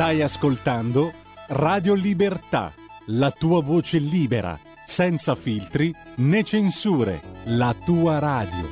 [0.00, 1.12] Stai ascoltando
[1.48, 2.72] Radio Libertà,
[3.08, 8.66] la tua voce libera, senza filtri né censure, la tua radio.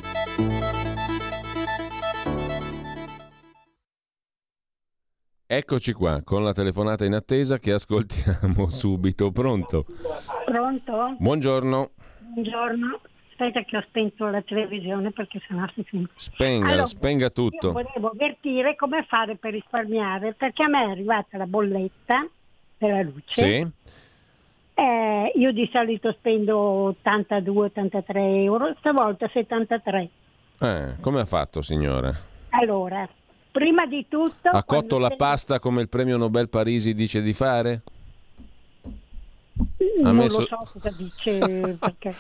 [5.45, 9.31] Eccoci qua con la telefonata in attesa che ascoltiamo subito.
[9.31, 9.85] Pronto?
[10.47, 11.15] Pronto?
[11.19, 11.91] Buongiorno.
[12.21, 13.01] Buongiorno.
[13.41, 16.11] Aspetta che ho spento la televisione perché sennò si sente.
[16.17, 17.71] Spenga, allora, spenga tutto.
[17.71, 22.27] volevo avvertire come fare per risparmiare, perché a me è arrivata la bolletta
[22.77, 23.23] della luce.
[23.25, 23.71] Sì.
[24.75, 28.03] Eh, io di solito spendo 82-83
[28.43, 30.09] euro, stavolta 73.
[30.59, 32.13] Eh, come ha fatto signora?
[32.51, 33.09] Allora,
[33.53, 34.49] prima di tutto...
[34.49, 37.83] Ha cotto la pasta come il premio Nobel Parisi dice di fare?
[39.57, 40.41] Ha non messo...
[40.41, 42.15] lo so cosa dice perché...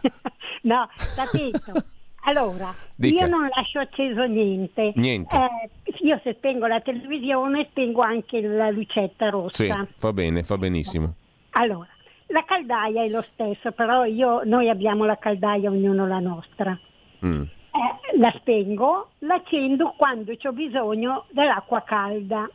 [0.62, 1.72] no, capito.
[2.24, 3.24] Allora, Dica.
[3.24, 4.92] io non lascio acceso niente.
[4.94, 5.34] Niente.
[5.34, 5.70] Eh,
[6.02, 9.64] io se spengo la televisione spengo anche la lucetta rossa.
[9.64, 11.14] Sì, fa bene, fa benissimo.
[11.50, 11.88] Allora,
[12.26, 16.78] la caldaia è lo stesso, però io, noi abbiamo la caldaia, ognuno la nostra.
[17.26, 17.42] Mm.
[17.42, 22.48] Eh, la spengo, l'accendo quando ho bisogno dell'acqua calda.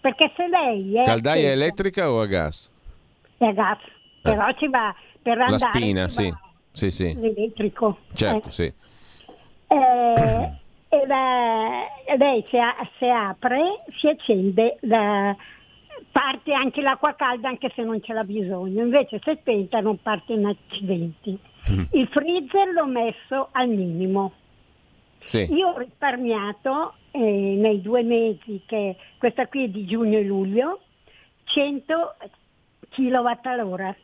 [0.00, 1.04] Perché se lei è...
[1.04, 2.70] Caldaia accesa, elettrica o a gas?
[3.38, 3.90] È a gas, eh.
[4.22, 5.52] però ci va per andare...
[5.52, 6.34] La spina, sì.
[6.74, 7.14] Sì, sì.
[7.14, 7.98] L'elettrico.
[8.12, 8.52] Certo, eh.
[8.52, 8.72] sì.
[9.68, 10.52] Eh,
[10.88, 11.84] e la,
[12.18, 12.58] lei se,
[12.98, 15.34] se, apre si accende, la,
[16.10, 20.32] parte anche l'acqua calda anche se non ce l'ha bisogno, invece se spenta non parte
[20.32, 21.38] in accidenti.
[21.70, 21.84] Mm.
[21.92, 24.32] Il freezer l'ho messo al minimo.
[25.26, 25.46] Sì.
[25.52, 30.80] Io ho risparmiato eh, nei due mesi, che questa qui è di giugno e luglio,
[31.44, 32.14] 100
[32.90, 33.94] kWh all'ora.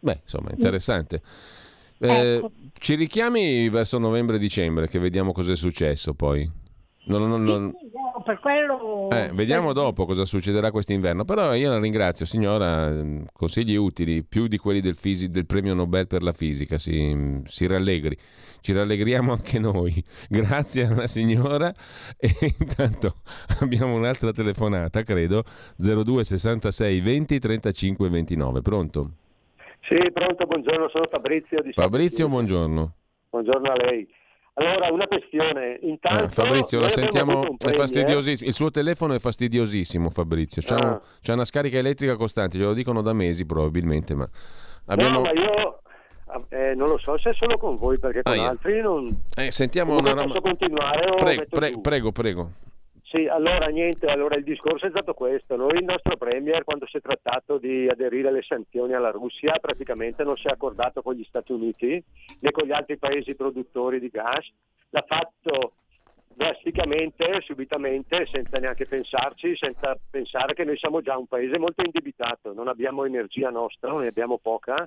[0.00, 1.16] Beh, insomma, interessante.
[1.16, 1.20] Eh,
[1.98, 2.52] ecco.
[2.78, 6.66] Ci richiami verso novembre-dicembre che vediamo cosa è successo poi.
[7.08, 7.74] Non, non, non...
[7.78, 9.08] Sì, no, per quello...
[9.10, 11.24] Eh, vediamo dopo cosa succederà quest'inverno.
[11.24, 12.90] Però io la ringrazio, signora.
[12.90, 16.78] Mm, consigli utili, più di quelli del, fisi- del premio Nobel per la fisica.
[16.78, 18.16] Si, si, rallegri.
[18.60, 20.02] Ci rallegriamo anche noi.
[20.28, 21.74] Grazie alla signora.
[22.20, 23.16] E intanto
[23.60, 25.44] abbiamo un'altra telefonata, credo.
[25.76, 28.60] 02 66 20 35 29.
[28.60, 29.12] Pronto?
[29.82, 31.62] Sì, pronto, buongiorno, sono Fabrizio.
[31.62, 32.94] Di Fabrizio, buongiorno.
[33.30, 34.06] Buongiorno a lei.
[34.54, 35.78] Allora, una questione.
[35.82, 38.48] Intanto, ah, Fabrizio, la sentiamo, è fastidiosissimo.
[38.48, 40.62] Il suo telefono è fastidiosissimo, Fabrizio.
[40.64, 40.86] C'ha, ah.
[40.86, 44.28] un, c'ha, una scarica elettrica costante, glielo dicono da mesi probabilmente, ma
[44.88, 45.20] Abbiamo...
[45.20, 45.80] No, ma io
[46.48, 49.14] eh, non lo so se è solo con voi, perché con Ah, altri non...
[49.36, 51.80] Eh, sentiamo Comunque una posso continuare o pre- giù?
[51.80, 52.50] prego, prego.
[53.10, 55.56] Sì, allora niente, allora il discorso è stato questo.
[55.56, 60.24] Noi, il nostro Premier, quando si è trattato di aderire alle sanzioni alla Russia, praticamente
[60.24, 62.04] non si è accordato con gli Stati Uniti
[62.40, 64.46] né con gli altri paesi produttori di gas,
[64.90, 65.72] l'ha fatto
[66.34, 72.52] drasticamente, subitamente, senza neanche pensarci, senza pensare che noi siamo già un paese molto indebitato,
[72.52, 74.86] non abbiamo energia nostra, ne abbiamo poca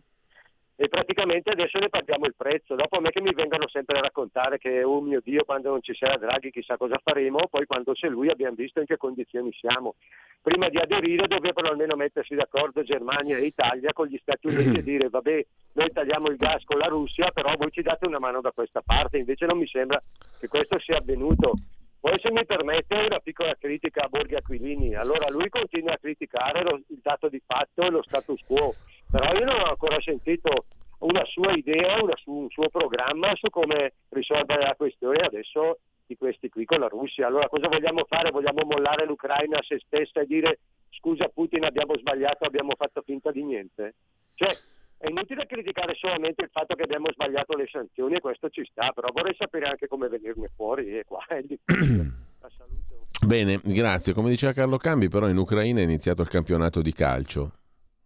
[0.82, 2.74] e praticamente adesso ne paghiamo il prezzo.
[2.74, 5.84] Dopo a me che mi vengono sempre a raccontare che, oh mio Dio, quando non
[5.84, 9.54] ci sarà Draghi chissà cosa faremo, poi quando c'è lui abbiamo visto in che condizioni
[9.54, 9.94] siamo.
[10.42, 14.82] Prima di aderire dovrebbero almeno mettersi d'accordo Germania e Italia con gli Stati Uniti e
[14.82, 18.42] dire vabbè, noi tagliamo il gas con la Russia, però voi ci date una mano
[18.42, 20.02] da questa parte, invece non mi sembra
[20.40, 21.60] che questo sia avvenuto.
[22.00, 26.64] Poi se mi permette una piccola critica a Borghi Aquilini, allora lui continua a criticare
[26.64, 28.74] lo- il dato di fatto e lo status quo,
[29.12, 30.66] però io non ho ancora sentito
[31.00, 36.16] una sua idea, una su- un suo programma su come risolvere la questione adesso di
[36.16, 37.28] questi qui con la Russia.
[37.28, 38.32] Allora cosa vogliamo fare?
[38.32, 43.32] Vogliamo mollare l'Ucraina a se stessa e dire scusa Putin abbiamo sbagliato, abbiamo fatto finta
[43.32, 43.96] di niente?
[44.36, 44.52] Cioè
[44.98, 48.92] è inutile criticare solamente il fatto che abbiamo sbagliato le sanzioni e questo ci sta,
[48.94, 52.12] però vorrei sapere anche come venirne fuori e qua è il difficile.
[53.26, 54.14] Bene, grazie.
[54.14, 57.52] Come diceva Carlo Cambi, però in Ucraina è iniziato il campionato di calcio.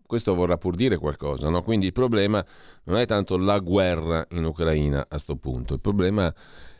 [0.06, 1.63] Questo vorrà pur dire qualcosa, no?
[1.63, 2.46] Quindi il problema
[2.84, 6.34] non è tanto la guerra in Ucraina a sto punto, il problema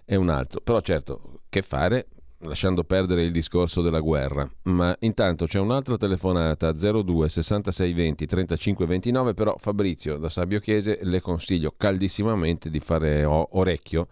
[0.04, 0.62] è un altro.
[0.62, 2.08] Però certo, che fare?
[2.40, 4.48] Lasciando perdere il discorso della guerra.
[4.64, 11.00] Ma intanto c'è un'altra telefonata 02 66 20 35 29, però Fabrizio da Sabio Chiese
[11.02, 14.08] le consiglio caldissimamente di fare orecchio.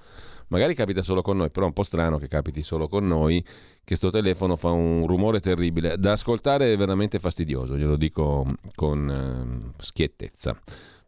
[0.48, 3.44] Magari capita solo con noi, però è un po' strano che capiti solo con noi
[3.84, 5.98] che sto telefono fa un rumore terribile.
[5.98, 10.56] Da ascoltare è veramente fastidioso, glielo dico con ehm, schiettezza.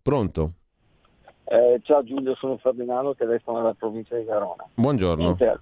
[0.01, 0.53] Pronto?
[1.45, 4.65] Eh, ciao Giulio, sono Ferdinando, telefono dalla provincia di Verona.
[4.73, 5.23] Buongiorno.
[5.23, 5.59] Niente,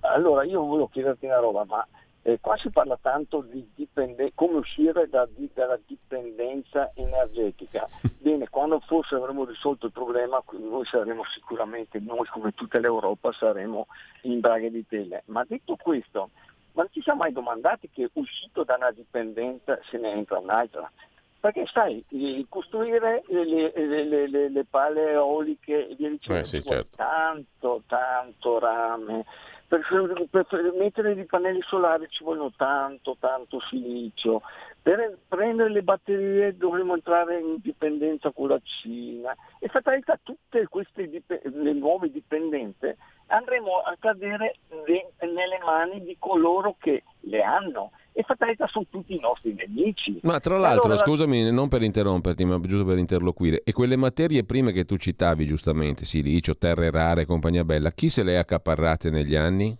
[0.00, 1.86] allora io volevo chiederti una roba, ma
[2.26, 7.86] eh, qua si parla tanto di dipende- come uscire da- di- dalla dipendenza energetica.
[8.18, 13.86] Bene, quando forse avremo risolto il problema, noi saremo sicuramente, noi come tutta l'Europa, saremo
[14.22, 15.22] in braghe di tele.
[15.26, 16.30] Ma detto questo,
[16.72, 20.90] ma non ci siamo mai domandati che uscito da una dipendenza se ne entra un'altra?
[21.38, 22.04] Perché sai,
[22.48, 26.96] costruire le, le- le- le- le pale eoliche e via dicendo, Eh, sì, certo.
[26.96, 29.24] tanto, tanto rame.
[29.68, 29.84] Per,
[30.30, 34.42] per- mettere i pannelli solari ci vogliono tanto, tanto silicio.
[34.80, 39.34] Per prendere le batterie dovremo entrare in dipendenza con la Cina.
[39.58, 46.16] E fatalità tutte queste dip- le nuove dipendenze andremo a cadere de- nelle mani di
[46.18, 47.90] coloro che le hanno.
[48.18, 50.18] E fatalità sono tutti i nostri nemici.
[50.22, 54.42] Ma tra l'altro, Allora- scusami, non per interromperti, ma giusto per interloquire, e quelle materie
[54.42, 58.40] prime che tu citavi giustamente, silicio, terre rare e compagnia bella, chi se le ha
[58.40, 59.76] accaparrate negli anni?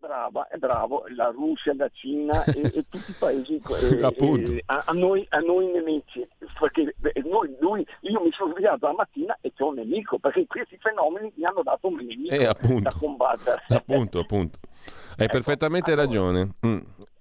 [0.00, 4.52] Brava, è bravo, la Russia, la Cina e, e tutti i paesi eh, Appunto.
[4.66, 6.26] a, a noi, a noi nemici,
[6.58, 10.76] perché noi- noi- io mi sono svegliato la mattina e c'è un nemico, perché questi
[10.78, 13.62] fenomeni mi hanno dato un nemico Eh, da combattere.
[13.68, 14.58] appunto, appunto.
[15.16, 16.50] Hai Ecco, perfettamente allora- ragione.
[16.66, 16.78] Mm.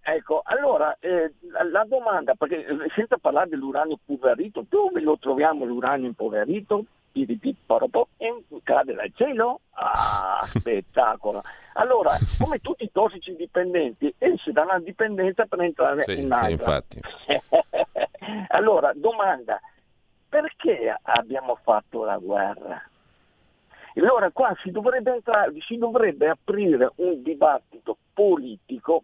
[0.07, 1.33] Ecco, allora eh,
[1.71, 6.85] la, domanda, perché eh, senza parlare dell'uranio impoverito, dove lo troviamo l'uranio impoverito?
[7.11, 9.61] E cade dal cielo?
[9.71, 11.41] Ah, spettacolo!
[11.73, 16.25] Allora, come tutti i tossici dipendenti, esce da una dipendenza per entrare Sì, in sì,
[16.25, 16.51] un'altra.
[16.51, 17.01] infatti.
[18.49, 19.59] allora, domanda,
[20.29, 22.79] perché abbiamo fatto la guerra?
[23.95, 29.03] Allora qua si dovrebbe, entrare, si dovrebbe aprire un dibattito politico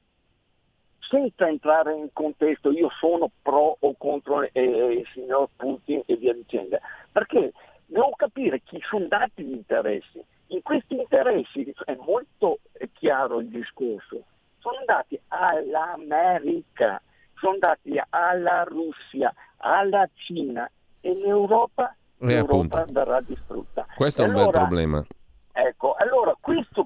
[1.02, 6.34] senza entrare in contesto io sono pro o contro eh, il signor Putin e via
[6.34, 6.80] dicendo,
[7.12, 7.52] perché
[7.86, 10.24] devo capire chi sono dati gli interessi.
[10.48, 12.60] In questi interessi è molto
[12.94, 14.24] chiaro il discorso,
[14.60, 17.02] sono dati all'America,
[17.36, 23.88] sono dati alla Russia, alla Cina e l'Europa, l'Europa verrà distrutta.
[23.96, 25.06] Questo è un Allora, bel problema.
[25.54, 26.81] Ecco, allora questo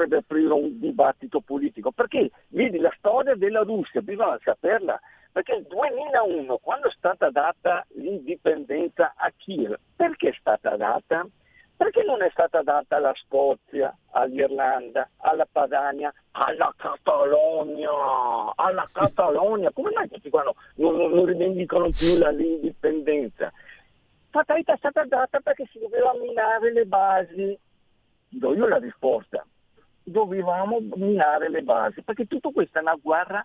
[0.00, 4.98] dovrebbe aprire un dibattito politico, perché vedi la storia della Russia, bisogna saperla,
[5.32, 11.26] perché nel 2001, quando è stata data l'indipendenza a Kiev, perché è stata data?
[11.76, 17.90] Perché non è stata data alla Scozia, all'Irlanda, alla Padania, alla Catalogna,
[18.54, 19.70] alla Catalogna?
[19.72, 23.50] Come mai tutti qua no- non, non- non rivendicano più la- l'indipendenza?
[24.28, 27.58] Fatalità è stata data perché si doveva minare le basi.
[28.28, 29.44] Do io la risposta.
[30.10, 33.44] Dovevamo minare le basi, perché tutto questo è una guerra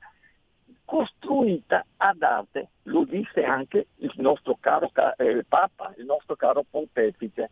[0.84, 7.50] costruita ad arte, lo disse anche il nostro caro eh, Papa, il nostro caro pontefice.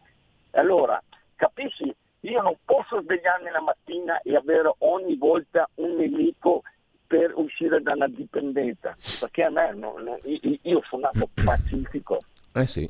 [0.51, 1.01] Allora,
[1.36, 6.64] capisci, io non posso svegliarmi la mattina e avere ogni volta un nemico
[7.05, 12.24] per uscire dalla dipendenza, perché a me no, no, io, io sono nato pacifico.
[12.53, 12.89] Eh sì,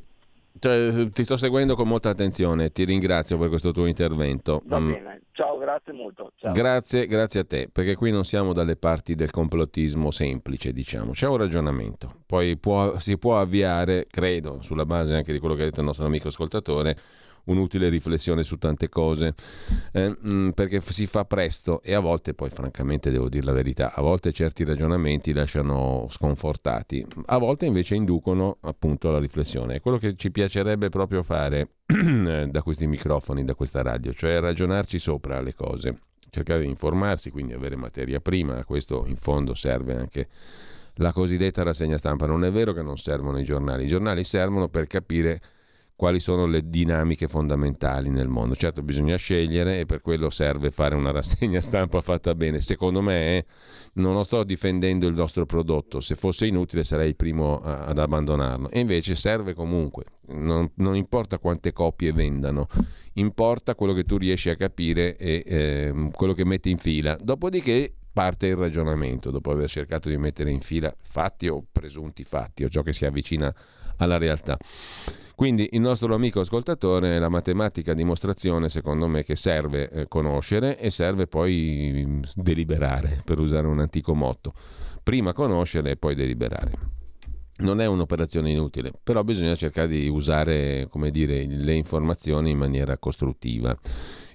[0.60, 4.62] cioè, ti sto seguendo con molta attenzione, ti ringrazio per questo tuo intervento.
[4.66, 4.92] Va mm.
[4.92, 6.32] bene, ciao, grazie molto.
[6.36, 6.52] Ciao.
[6.52, 11.28] Grazie, grazie a te, perché qui non siamo dalle parti del complottismo semplice, diciamo, c'è
[11.28, 15.66] un ragionamento, poi può, si può avviare, credo, sulla base anche di quello che ha
[15.66, 16.98] detto il nostro amico ascoltatore,
[17.46, 19.34] un'utile riflessione su tante cose,
[19.92, 23.52] eh, mh, mm, perché si fa presto e a volte, poi francamente devo dire la
[23.52, 29.76] verità, a volte certi ragionamenti lasciano sconfortati, a volte invece inducono appunto alla riflessione.
[29.76, 35.00] È quello che ci piacerebbe proprio fare da questi microfoni, da questa radio, cioè ragionarci
[35.00, 35.98] sopra le cose,
[36.30, 40.28] cercare di informarsi, quindi avere materia prima, a questo in fondo serve anche
[40.98, 42.26] la cosiddetta rassegna stampa.
[42.26, 45.42] Non è vero che non servono i giornali, i giornali servono per capire
[45.96, 48.56] quali sono le dinamiche fondamentali nel mondo.
[48.56, 52.60] Certo bisogna scegliere e per quello serve fare una rassegna stampa fatta bene.
[52.60, 53.46] Secondo me eh,
[53.94, 58.70] non sto difendendo il nostro prodotto, se fosse inutile sarei il primo a, ad abbandonarlo.
[58.70, 62.68] E invece serve comunque, non, non, importa quante copie vendano,
[63.14, 67.16] importa quello che tu riesci a capire e eh, quello che metti in fila.
[67.22, 72.64] Dopodiché parte il ragionamento, dopo aver cercato di mettere in fila fatti o presunti fatti
[72.64, 73.54] o ciò che si avvicina
[73.98, 74.58] alla realtà.
[75.36, 80.90] Quindi il nostro amico ascoltatore, la matematica dimostrazione, secondo me, che serve eh, conoscere e
[80.90, 84.54] serve poi mm, deliberare, per usare un antico motto.
[85.02, 86.72] Prima conoscere e poi deliberare.
[87.58, 93.78] Non è un'operazione inutile, però bisogna cercare di usare, dire, le informazioni in maniera costruttiva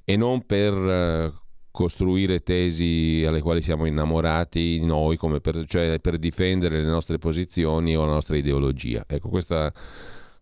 [0.04, 1.32] e non per eh,
[1.70, 8.04] costruire tesi alle quali siamo innamorati noi, per, cioè per difendere le nostre posizioni o
[8.04, 9.04] la nostra ideologia.
[9.06, 9.72] Ecco, questa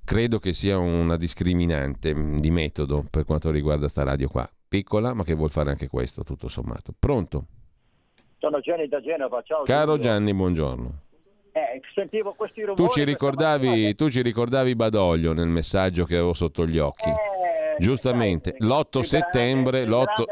[0.07, 4.48] credo che sia una discriminante di metodo per quanto riguarda sta radio qua.
[4.68, 6.94] Piccola, ma che vuol fare anche questo, tutto sommato.
[6.98, 7.46] Pronto?
[8.38, 9.64] Sono Gianni da Genova, ciao.
[9.64, 11.00] Caro Gianni, buongiorno.
[11.52, 12.82] Eh, sentivo questi rumori.
[12.82, 17.09] Tu ci, ricordavi, tu ci ricordavi Badoglio nel messaggio che avevo sotto gli occhi.
[17.09, 20.24] Eh, Giustamente, l'8 settembre, l'8,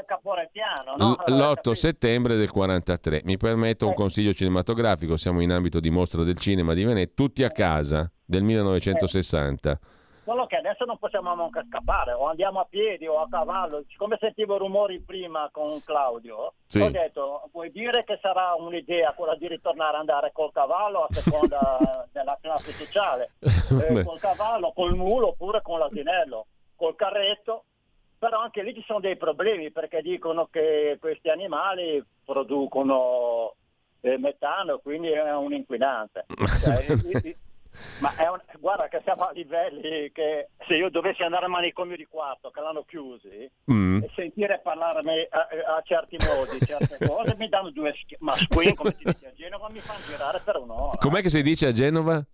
[0.96, 1.16] no?
[1.26, 3.22] l'8 settembre del 43.
[3.24, 3.96] Mi permetto un eh.
[3.96, 8.42] consiglio cinematografico, siamo in ambito di mostra del cinema di Venezia, tutti a casa del
[8.42, 9.78] 1960.
[10.24, 13.84] Solo che adesso non possiamo neanche scappare, o andiamo a piedi o a cavallo.
[13.98, 16.80] Come sentivo rumori prima con Claudio, sì.
[16.80, 21.08] ho detto, vuoi dire che sarà un'idea quella di ritornare ad andare col cavallo a
[21.10, 23.32] seconda della classe sociale?
[23.74, 26.46] Eh, col cavallo, col mulo oppure con l'asinello,
[26.76, 27.64] col carretto.
[28.18, 33.54] Però anche lì ci sono dei problemi perché dicono che questi animali producono
[34.00, 36.24] eh, metano, quindi è un inquinante.
[36.62, 37.34] Cioè,
[38.00, 42.06] ma un, guarda che siamo a livelli che se io dovessi andare al manicomio di
[42.06, 44.02] quarto che l'hanno chiusi mm.
[44.02, 48.74] e sentire parlare a, a, certi modi certe cose mi danno due schi- ma squin
[48.74, 51.72] come si dice a Genova mi fanno girare per un'ora com'è che si dice a
[51.72, 52.24] Genova?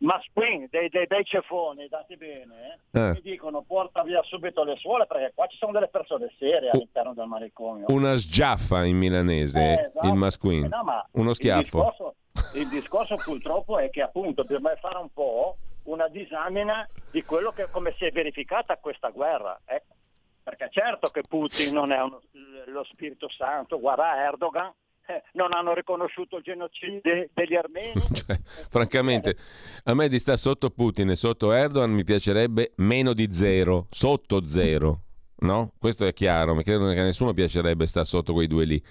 [0.00, 3.12] ma squin dei, dei, dei cefoni dati bene eh.
[3.14, 7.14] mi dicono porta via subito le suole perché qua ci sono delle persone serie all'interno
[7.14, 10.06] del manicomio una sgiaffa in milanese eh, esatto.
[10.06, 12.14] il masquin eh, no, uno schiaffo
[12.54, 17.68] il discorso, purtroppo è che appunto bisogna fare un po' una disamina di quello che
[17.70, 19.60] come si è verificata questa guerra.
[19.64, 19.94] Ecco.
[20.42, 22.22] Perché certo che Putin non è uno,
[22.66, 24.72] lo Spirito Santo, guarda Erdogan,
[25.06, 27.00] eh, non hanno riconosciuto il genocidio
[27.32, 28.00] degli armeni.
[28.12, 28.38] Cioè,
[28.70, 29.36] francamente,
[29.84, 34.46] a me di stare sotto Putin e sotto Erdogan mi piacerebbe meno di zero, sotto
[34.46, 35.00] zero.
[35.40, 35.72] No?
[35.78, 38.82] Questo è chiaro, mi credo che a nessuno piacerebbe stare sotto quei due lì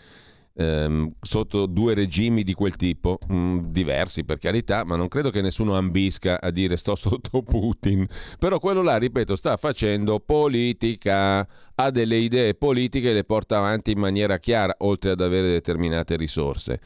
[0.57, 5.29] ehm, sotto due regimi di quel tipo, mh, mm, diversi per carità, ma non credo
[5.29, 8.05] che nessuno ambisca a dire sto sotto Putin.
[8.39, 13.91] Però quello là, ripeto, sta facendo politica, ha delle idee politiche e le porta avanti
[13.91, 16.79] in maniera chiara, oltre ad avere determinate risorse.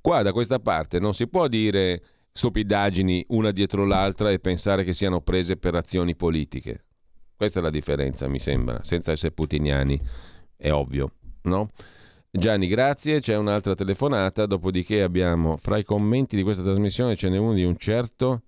[0.00, 2.02] Qua da questa parte non si può dire
[2.32, 6.84] stupidaggini una dietro l'altra e pensare che siano prese per azioni politiche.
[7.36, 10.00] Questa è la differenza, mi sembra, senza essere putiniani,
[10.56, 11.12] è ovvio,
[11.42, 11.70] no?
[12.34, 13.20] Gianni, grazie.
[13.20, 14.46] C'è un'altra telefonata.
[14.46, 18.42] Dopodiché abbiamo fra i commenti di questa trasmissione ce n'è uno di un certo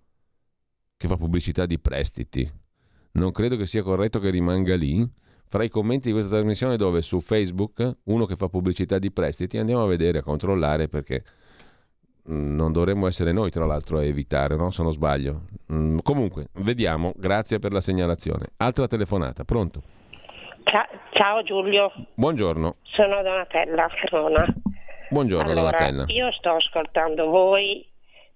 [0.97, 2.51] che fa pubblicità di prestiti.
[3.13, 5.07] Non credo che sia corretto che rimanga lì.
[5.47, 9.59] Fra i commenti di questa trasmissione, dove su Facebook uno che fa pubblicità di prestiti,
[9.59, 11.23] andiamo a vedere, a controllare perché
[12.31, 14.71] mm, non dovremmo essere noi, tra l'altro, a evitare, no?
[14.71, 15.43] Se non sbaglio.
[15.71, 17.13] Mm, comunque, vediamo.
[17.15, 18.47] Grazie per la segnalazione.
[18.57, 19.83] Altra telefonata, pronto?
[21.13, 21.93] Ciao Giulio.
[22.15, 22.79] Buongiorno.
[22.83, 24.45] Sono Donatella Crona.
[25.09, 26.05] Buongiorno allora, Donatella.
[26.09, 27.87] Io sto ascoltando voi,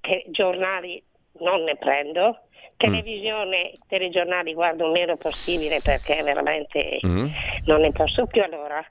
[0.01, 1.03] che giornali
[1.41, 2.43] non ne prendo,
[2.77, 3.89] televisione, mm.
[3.89, 7.27] telegiornali guardo meno possibile perché veramente mm.
[7.65, 8.41] non ne posso più.
[8.41, 8.85] Allora,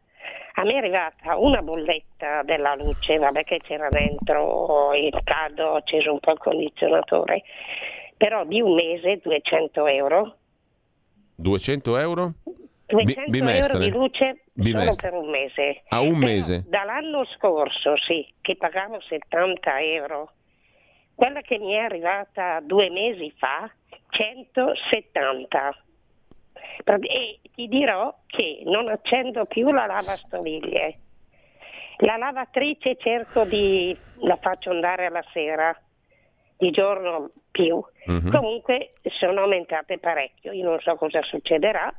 [0.55, 5.75] a me è arrivata una bolletta della luce, vabbè che c'era dentro il caldo, ho
[5.75, 7.43] acceso un po' il condizionatore,
[8.17, 10.35] però di un mese 200 euro.
[11.35, 12.33] 200 euro?
[12.87, 14.93] 200 B- euro di luce bimestre.
[14.93, 15.83] solo per un mese.
[15.89, 16.63] A un però mese?
[16.67, 20.31] Dall'anno scorso, sì, che pagavo 70 euro.
[21.13, 23.69] Quella che mi è arrivata due mesi fa,
[24.09, 25.83] 170.
[27.01, 30.99] E ti dirò che non accendo più la lavastoviglie.
[32.01, 35.75] La lavatrice cerco di, la faccio andare alla sera,
[36.55, 37.83] di giorno più.
[38.09, 38.31] Mm-hmm.
[38.31, 41.93] Comunque sono aumentate parecchio, io non so cosa succederà.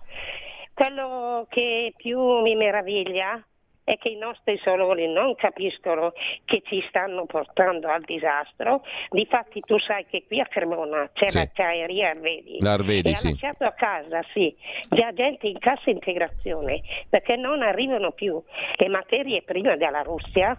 [0.79, 3.45] Quello che più mi meraviglia
[3.83, 6.13] è che i nostri soloni non capiscono
[6.45, 8.85] che ci stanno portando al disastro.
[9.11, 11.39] Difatti tu sai che qui a Cremona c'è sì.
[11.39, 12.59] l'acciaieria Arvedi.
[12.61, 13.27] L'Arvedi, e sì.
[13.27, 14.57] ha lasciato a casa, sì,
[14.89, 18.41] già gente in cassa integrazione perché non arrivano più
[18.77, 20.57] le materie prime dalla Russia.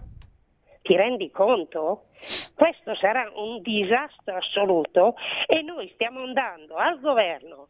[0.82, 2.08] Ti rendi conto?
[2.54, 5.14] Questo sarà un disastro assoluto
[5.46, 7.68] e noi stiamo andando al governo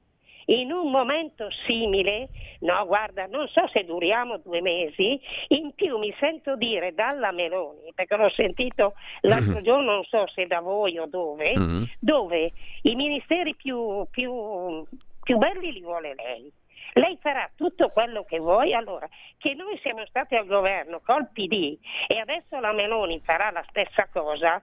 [0.51, 2.29] in un momento simile,
[2.61, 7.93] no guarda, non so se duriamo due mesi, in più mi sento dire dalla Meloni,
[7.95, 9.63] perché l'ho sentito l'altro mm-hmm.
[9.63, 11.83] giorno, non so se da voi o dove, mm-hmm.
[11.99, 14.85] dove i ministeri più, più,
[15.23, 16.53] più belli li vuole lei.
[16.95, 21.79] Lei farà tutto quello che vuoi, allora che noi siamo stati al governo col PD
[22.09, 24.61] e adesso la Meloni farà la stessa cosa,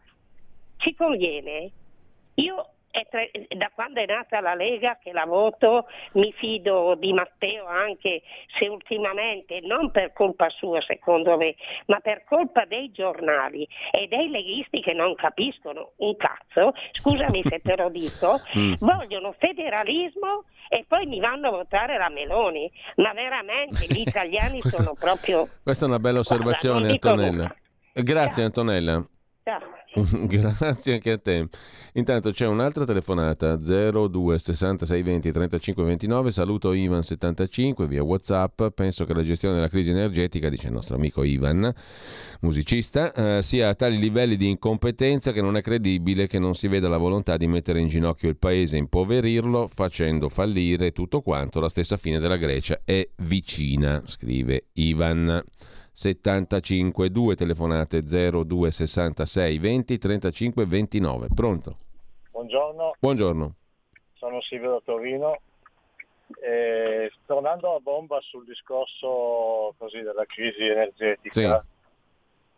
[0.75, 1.71] ci conviene.
[2.35, 2.71] Io
[3.09, 8.21] tre, da quando è nata la Lega che la voto, mi fido di Matteo anche
[8.57, 11.55] se ultimamente, non per colpa sua secondo me,
[11.87, 17.59] ma per colpa dei giornali e dei leghisti che non capiscono un cazzo, scusami se
[17.59, 18.73] te lo dico, mm.
[18.79, 24.83] vogliono federalismo e poi mi vanno a votare la Meloni, ma veramente gli italiani questa,
[24.83, 25.47] sono proprio...
[25.63, 27.55] Questa è una bella osservazione Guarda, Antonella.
[27.93, 28.45] Grazie Ciao.
[28.45, 29.05] Antonella.
[29.43, 29.76] Ciao.
[30.27, 31.47] Grazie anche a te.
[31.93, 36.31] Intanto c'è un'altra telefonata 02 66 20 35 29.
[36.31, 38.63] Saluto Ivan 75 via WhatsApp.
[38.75, 41.73] Penso che la gestione della crisi energetica, dice il nostro amico Ivan,
[42.41, 46.67] musicista, eh, sia a tali livelli di incompetenza che non è credibile che non si
[46.67, 51.59] veda la volontà di mettere in ginocchio il paese, impoverirlo, facendo fallire tutto quanto.
[51.59, 55.43] La stessa fine della Grecia è vicina, scrive Ivan.
[55.97, 61.27] 75 2 telefonate 02 66 20 35 29.
[61.33, 61.77] Pronto?
[62.29, 62.93] Buongiorno.
[62.99, 63.55] Buongiorno.
[64.13, 65.39] Sono Silvio da Torino.
[66.39, 71.31] Eh, tornando a bomba sul discorso così, della crisi energetica.
[71.31, 71.75] Sì.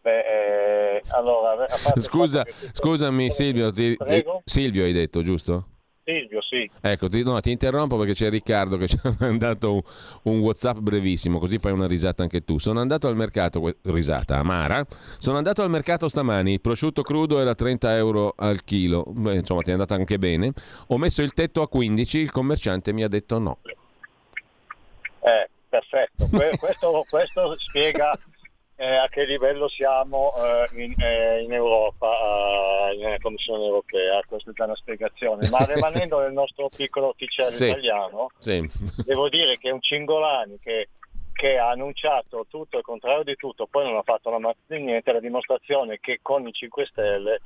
[0.02, 1.66] Beh, eh, allora,
[1.96, 3.96] Scusa, scusami Silvio, ti,
[4.44, 5.66] Silvio hai detto, giusto?
[6.10, 6.70] Silvio, sì.
[6.82, 9.82] Ecco, ti, no, ti interrompo perché c'è Riccardo che ci ha mandato un,
[10.24, 12.57] un, WhatsApp brevissimo, così fai una risata anche tu.
[12.57, 14.84] Sono andato al mercato, risata amara,
[15.20, 19.62] sono andato al mercato stamani, il prosciutto crudo era 30 euro al chilo, Beh, insomma
[19.62, 20.51] ti è andata anche bene.
[20.88, 23.60] Ho messo il tetto a 15, il commerciante mi ha detto no.
[25.22, 28.18] Eh, perfetto, questo, questo spiega
[28.80, 34.54] eh, a che livello siamo eh, in, eh, in, Europa, in Commissione europea, questa è
[34.54, 37.66] già una spiegazione, ma rimanendo nel nostro piccolo ticcello sì.
[37.66, 38.66] italiano, sì.
[39.04, 40.88] devo dire che un Cingolani che,
[41.34, 44.80] che, ha annunciato tutto il contrario di tutto, poi non ha fatto la mazza di
[44.80, 47.42] niente, è la dimostrazione che con i 5 Stelle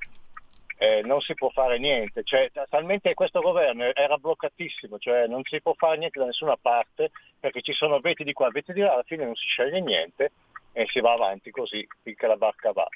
[0.78, 5.60] eh, non si può fare niente, cioè, talmente questo governo era bloccatissimo, cioè non si
[5.64, 7.10] può fare niente da nessuna parte
[7.40, 10.32] perché ci sono veti di qua, veti di là, alla fine non si sceglie niente
[10.74, 12.88] e si va avanti così finché la barca va.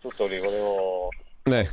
[0.00, 1.08] Tutto lì, volevo...
[1.44, 1.68] Eh,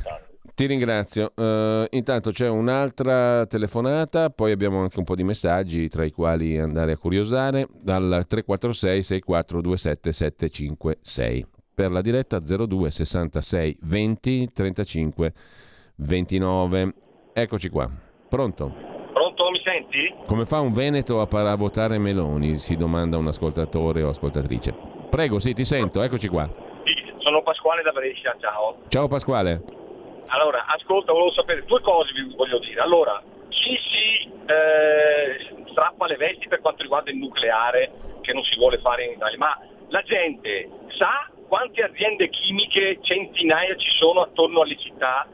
[0.54, 1.32] ti ringrazio.
[1.34, 6.58] Uh, intanto c'è un'altra telefonata, poi abbiamo anche un po' di messaggi tra i quali
[6.58, 15.32] andare a curiosare dal 346 6427 756 per la diretta 02 66 20 35
[15.96, 16.94] 29.
[17.34, 17.90] Eccoci qua.
[18.28, 18.74] Pronto?
[19.12, 20.14] Pronto, mi senti?
[20.26, 22.58] Come fa un Veneto a, par- a votare Meloni?
[22.58, 24.95] Si domanda un ascoltatore o ascoltatrice.
[25.10, 26.48] Prego, sì, ti sento, eccoci qua.
[26.84, 28.78] Sì, sono Pasquale da Brescia, ciao.
[28.88, 29.62] Ciao Pasquale.
[30.28, 32.80] Allora, ascolta, volevo sapere due cose, vi voglio dire.
[32.80, 37.92] Allora, chi si eh, strappa le vesti per quanto riguarda il nucleare
[38.22, 43.76] che non si vuole fare in Italia, ma la gente sa quante aziende chimiche, centinaia
[43.76, 45.28] ci sono attorno alle città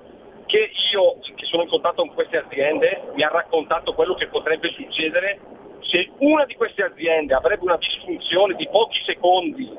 [0.47, 4.69] che io, che sono in contatto con queste aziende, mi ha raccontato quello che potrebbe
[4.69, 5.41] succedere
[5.83, 9.71] se una di queste aziende avrebbe una disfunzione di pochi secondi,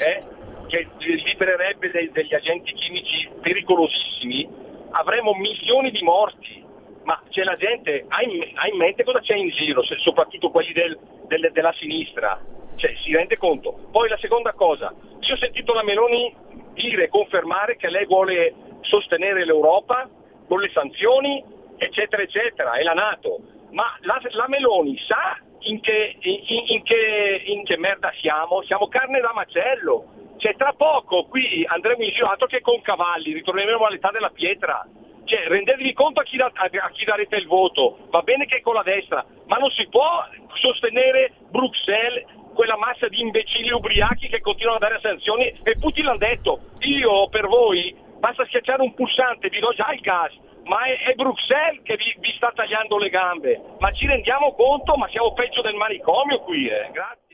[0.00, 0.22] eh,
[0.66, 4.48] che libererebbe dei, degli agenti chimici pericolosissimi,
[4.90, 6.66] avremo milioni di morti.
[7.04, 10.50] Ma c'è la gente, ha in, ha in mente cosa c'è in giro, se, soprattutto
[10.50, 12.38] quelli del, del, della sinistra,
[12.76, 13.88] cioè, si rende conto.
[13.90, 16.34] Poi la seconda cosa, io ho sentito la Meloni
[16.74, 20.08] dire e confermare che lei vuole sostenere l'Europa
[20.46, 21.42] con le sanzioni,
[21.78, 23.40] eccetera, eccetera, e la Nato.
[23.70, 28.62] Ma la, la Meloni sa in che, in, in, che, in che merda siamo?
[28.62, 30.16] Siamo carne da macello.
[30.36, 34.86] Cioè, tra poco qui andremo in giro altro che con cavalli, ritorneremo all'età della pietra.
[35.24, 38.74] Cioè, rendetevi conto a chi, da, a chi, darete il voto, va bene che con
[38.74, 44.78] la destra, ma non si può sostenere Bruxelles, quella massa di imbecilli ubriachi che continuano
[44.78, 49.60] a dare sanzioni e Putin l'ha detto, io per voi basta schiacciare un pulsante, vi
[49.60, 50.32] do già il gas,
[50.68, 53.60] ma è, è Bruxelles che vi, vi, sta tagliando le gambe.
[53.78, 54.94] Ma ci rendiamo conto?
[54.96, 56.90] Ma siamo peggio del manicomio qui, eh.
[56.92, 57.26] Grazie.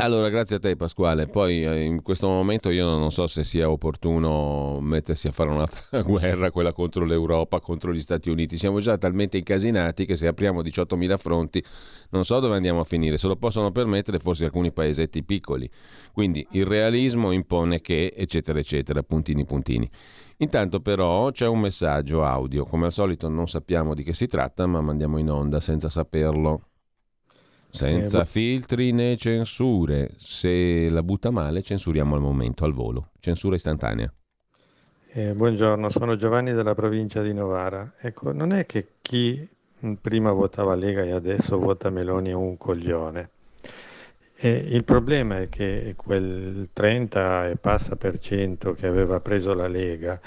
[0.00, 1.26] Allora, grazie a te Pasquale.
[1.26, 6.02] Poi eh, in questo momento io non so se sia opportuno mettersi a fare un'altra
[6.06, 8.56] guerra, quella contro l'Europa, contro gli Stati Uniti.
[8.56, 11.64] Siamo già talmente incasinati che se apriamo 18.000 fronti
[12.10, 13.18] non so dove andiamo a finire.
[13.18, 15.68] Se lo possono permettere forse alcuni paesetti piccoli.
[16.12, 19.90] Quindi il realismo impone che, eccetera, eccetera, puntini, puntini.
[20.40, 24.66] Intanto però c'è un messaggio audio, come al solito non sappiamo di che si tratta,
[24.66, 26.62] ma mandiamo in onda senza saperlo.
[27.70, 30.12] Senza eh, filtri né censure.
[30.16, 33.10] Se la butta male, censuriamo al momento, al volo.
[33.18, 34.12] Censura istantanea.
[35.10, 37.94] Eh, buongiorno, sono Giovanni della provincia di Novara.
[37.98, 39.46] Ecco, non è che chi
[40.00, 43.30] prima votava Lega e adesso vota Meloni è un coglione.
[44.40, 49.66] E il problema è che quel 30 e passa per cento che aveva preso la
[49.66, 50.20] Lega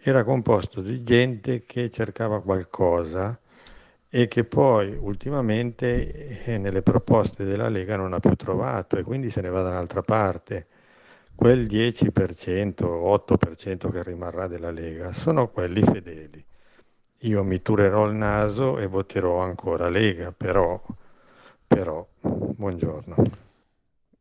[0.00, 3.38] era composto di gente che cercava qualcosa
[4.08, 9.28] e che poi ultimamente eh, nelle proposte della Lega non ha più trovato e quindi
[9.28, 10.66] se ne va da un'altra parte.
[11.34, 16.42] Quel 10%, 8% che rimarrà della Lega sono quelli fedeli.
[17.22, 20.82] Io mi turerò il naso e voterò ancora Lega, però,
[21.66, 23.47] però buongiorno.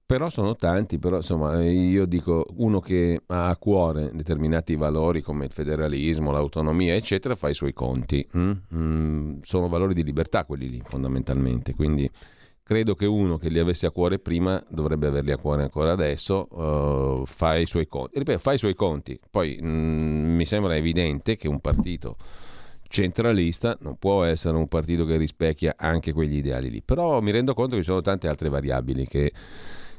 [0.07, 5.43] Però sono tanti, però insomma io dico uno che ha a cuore determinati valori come
[5.43, 8.25] il federalismo, l'autonomia eccetera fa i suoi conti.
[8.37, 8.51] Mm?
[8.73, 12.09] Mm, sono valori di libertà quelli lì fondamentalmente, quindi
[12.63, 16.47] credo che uno che li avesse a cuore prima dovrebbe averli a cuore ancora adesso,
[16.51, 18.17] uh, fa i suoi conti.
[18.19, 19.19] Ripeto, fa i suoi conti.
[19.29, 22.15] Poi mm, mi sembra evidente che un partito
[22.87, 27.53] centralista non può essere un partito che rispecchia anche quegli ideali lì, però mi rendo
[27.53, 29.33] conto che ci sono tante altre variabili che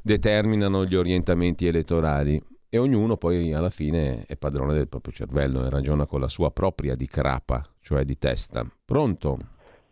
[0.02, 2.40] determinano gli orientamenti elettorali
[2.70, 6.50] e ognuno poi alla fine è padrone del proprio cervello e ragiona con la sua
[6.50, 8.64] propria di crapa, cioè di testa.
[8.84, 9.36] Pronto?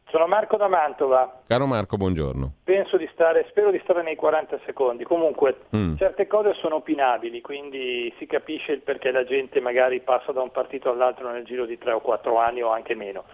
[0.08, 1.42] Sono Marco da Mantova.
[1.46, 2.52] Caro Marco, buongiorno.
[2.64, 5.04] Penso di stare, spero di stare nei 40 secondi.
[5.04, 5.96] Comunque, mm.
[5.96, 10.52] certe cose sono opinabili, quindi si capisce il perché la gente magari passa da un
[10.52, 13.24] partito all'altro nel giro di 3 o 4 anni o anche meno.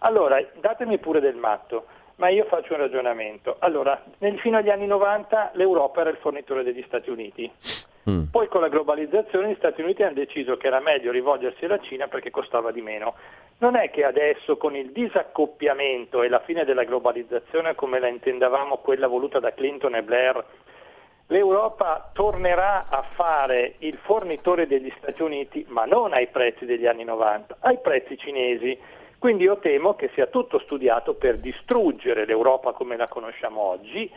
[0.00, 1.86] Allora, datemi pure del matto
[2.20, 3.56] ma io faccio un ragionamento.
[3.60, 7.50] Allora, nel, fino agli anni 90 l'Europa era il fornitore degli Stati Uniti.
[8.08, 8.24] Mm.
[8.30, 12.08] Poi con la globalizzazione gli Stati Uniti hanno deciso che era meglio rivolgersi alla Cina
[12.08, 13.14] perché costava di meno.
[13.58, 18.76] Non è che adesso con il disaccoppiamento e la fine della globalizzazione come la intendavamo
[18.78, 20.44] quella voluta da Clinton e Blair,
[21.28, 27.04] l'Europa tornerà a fare il fornitore degli Stati Uniti, ma non ai prezzi degli anni
[27.04, 28.78] 90, ai prezzi cinesi
[29.20, 34.10] quindi io temo che sia tutto studiato per distruggere l'Europa come la conosciamo oggi,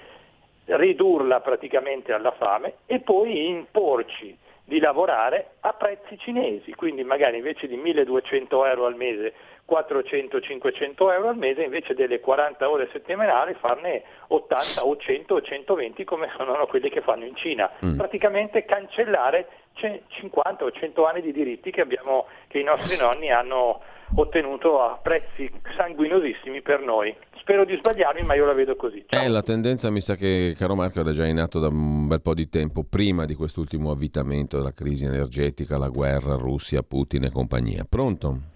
[0.64, 7.68] ridurla praticamente alla fame e poi imporci di lavorare a prezzi cinesi, quindi magari invece
[7.68, 9.34] di 1200 euro al mese
[9.70, 16.04] 400-500 euro al mese invece delle 40 ore settimanali farne 80 o 100 o 120
[16.06, 17.70] come sono quelli che fanno in Cina.
[17.86, 17.98] Mm.
[17.98, 23.82] Praticamente cancellare 50 o 100 anni di diritti che, abbiamo, che i nostri nonni hanno
[24.16, 27.16] ottenuto a prezzi sanguinosissimi per noi.
[27.40, 29.04] Spero di sbagliarmi, ma io la vedo così.
[29.10, 32.22] Eh, la tendenza mi sa che, caro Marco, era già in atto da un bel
[32.22, 37.32] po' di tempo, prima di quest'ultimo avvitamento della crisi energetica, la guerra, Russia, Putin e
[37.32, 37.86] compagnia.
[37.88, 38.52] Pronto?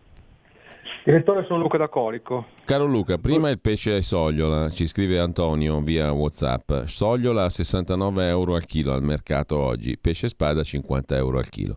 [1.03, 2.47] Direttore, sono Luca da Colico.
[2.65, 6.83] Caro Luca, prima il pesce è sogliola, ci scrive Antonio via Whatsapp.
[6.85, 11.49] Sogliola a 69 euro al chilo al mercato oggi, pesce spada a 50 euro al
[11.49, 11.75] chilo.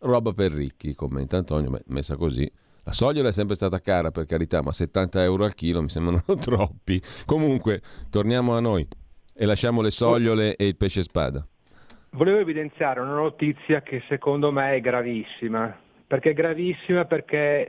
[0.00, 2.50] Roba per ricchi, commenta Antonio, beh, messa così
[2.90, 6.24] la sogliola è sempre stata cara, per carità, ma 70 euro al chilo mi sembrano
[6.40, 7.00] troppi.
[7.24, 8.86] Comunque, torniamo a noi
[9.32, 11.46] e lasciamo le sogliole e il pesce spada.
[12.10, 15.78] Volevo evidenziare una notizia che secondo me è gravissima.
[16.04, 17.64] Perché è gravissima perché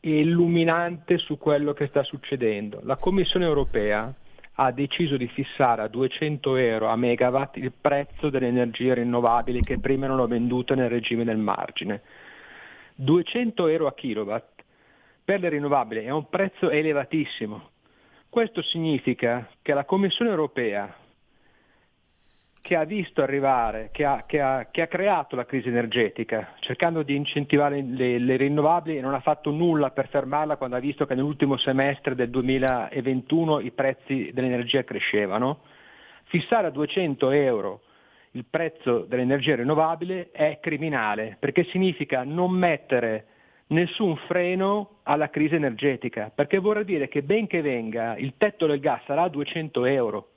[0.00, 2.80] è illuminante su quello che sta succedendo.
[2.82, 4.12] La Commissione europea
[4.54, 9.78] ha deciso di fissare a 200 euro a megawatt il prezzo delle energie rinnovabili che
[9.78, 12.02] prima erano vendute nel regime del margine.
[13.02, 14.62] 200 euro a kilowatt
[15.24, 17.70] per le rinnovabili è un prezzo elevatissimo.
[18.28, 20.94] Questo significa che la Commissione europea
[22.60, 27.02] che ha visto arrivare, che ha, che, ha, che ha, creato la crisi energetica, cercando
[27.02, 31.06] di incentivare le, le, rinnovabili e non ha fatto nulla per fermarla quando ha visto
[31.06, 35.60] che nell'ultimo semestre del 2021 i prezzi dell'energia crescevano.
[36.24, 37.80] Fissare a 200 euro
[38.32, 43.26] il prezzo dell'energia rinnovabile è criminale perché significa non mettere
[43.68, 49.02] nessun freno alla crisi energetica, perché vorrà dire che benché venga il tetto del gas
[49.04, 50.28] sarà a 200 euro.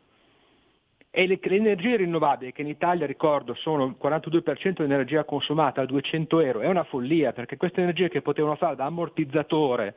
[1.16, 5.86] E le, le, energie rinnovabili, che in Italia ricordo sono il 42% dell'energia consumata a
[5.86, 9.96] 200 euro, è una follia perché queste energie che potevano fare da ammortizzatore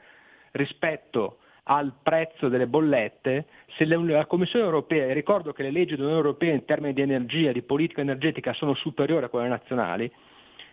[0.53, 1.39] rispetto
[1.69, 3.47] al prezzo delle bollette,
[3.77, 7.53] se la Commissione europea, e ricordo che le leggi dell'Unione Europea in termini di energia,
[7.53, 10.11] di politica energetica sono superiori a quelle nazionali,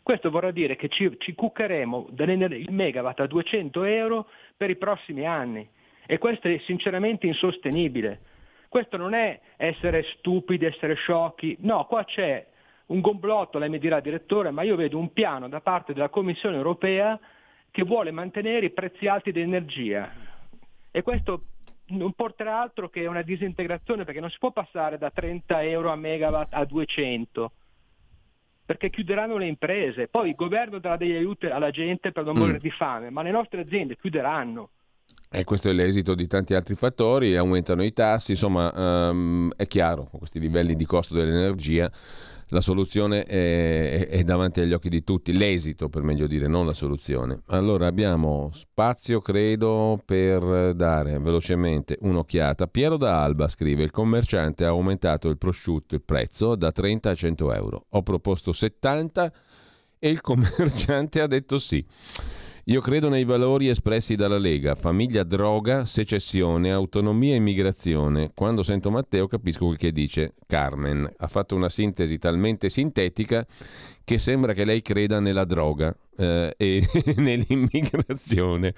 [0.03, 5.25] questo vorrà dire che ci, ci cuccheremo il megawatt a 200 euro per i prossimi
[5.25, 5.67] anni.
[6.05, 8.19] E questo è sinceramente insostenibile.
[8.67, 12.45] Questo non è essere stupidi, essere sciocchi, no, qua c'è
[12.87, 16.57] un complotto, lei mi dirà direttore, ma io vedo un piano da parte della Commissione
[16.57, 17.17] europea
[17.71, 20.32] che vuole mantenere i prezzi alti dell'energia
[20.95, 21.45] e questo
[21.87, 25.95] non porterà altro che una disintegrazione perché non si può passare da 30 euro a
[25.95, 27.51] megawatt a 200
[28.65, 32.37] perché chiuderanno le imprese, poi il governo darà degli aiuti alla gente per non mm.
[32.37, 34.69] morire di fame, ma le nostre aziende chiuderanno.
[35.29, 40.05] E questo è l'esito di tanti altri fattori, aumentano i tassi, insomma um, è chiaro,
[40.05, 41.91] con questi livelli di costo dell'energia
[42.53, 46.75] la soluzione è, è, davanti agli occhi di tutti, l'esito per meglio dire, non la
[46.75, 47.41] soluzione.
[47.47, 52.67] Allora abbiamo spazio, credo, per dare velocemente un'occhiata.
[52.67, 57.15] Piero da Alba scrive, il commerciante ha aumentato il prosciutto, il prezzo, da 30 a
[57.15, 57.85] 100 euro.
[57.89, 59.33] Ho proposto 70
[59.97, 61.83] e il commerciante ha detto sì.
[62.67, 68.31] Io credo nei valori espressi dalla Lega, famiglia, droga, secessione, autonomia e immigrazione.
[68.33, 71.11] Quando sento Matteo capisco quel che dice Carmen.
[71.17, 73.45] Ha fatto una sintesi talmente sintetica
[74.03, 76.85] che sembra che lei creda nella droga eh, e
[77.15, 78.73] nell'immigrazione,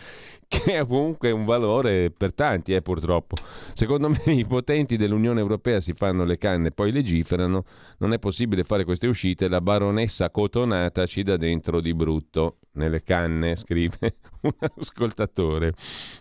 [0.48, 3.36] che è comunque un valore per tanti, eh, purtroppo.
[3.74, 7.64] Secondo me i potenti dell'Unione Europea si fanno le canne e poi legiferano,
[7.98, 12.58] non è possibile fare queste uscite, la baronessa cotonata ci dà dentro di brutto.
[12.76, 15.74] Nelle canne, scrive un ascoltatore.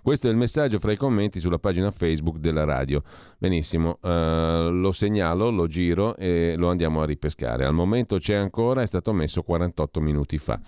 [0.03, 3.03] Questo è il messaggio fra i commenti sulla pagina Facebook della radio.
[3.39, 7.64] Benissimo, uh, lo segnalo, lo giro e lo andiamo a ripescare.
[7.64, 10.61] Al momento c'è ancora, è stato messo 48 minuti fa.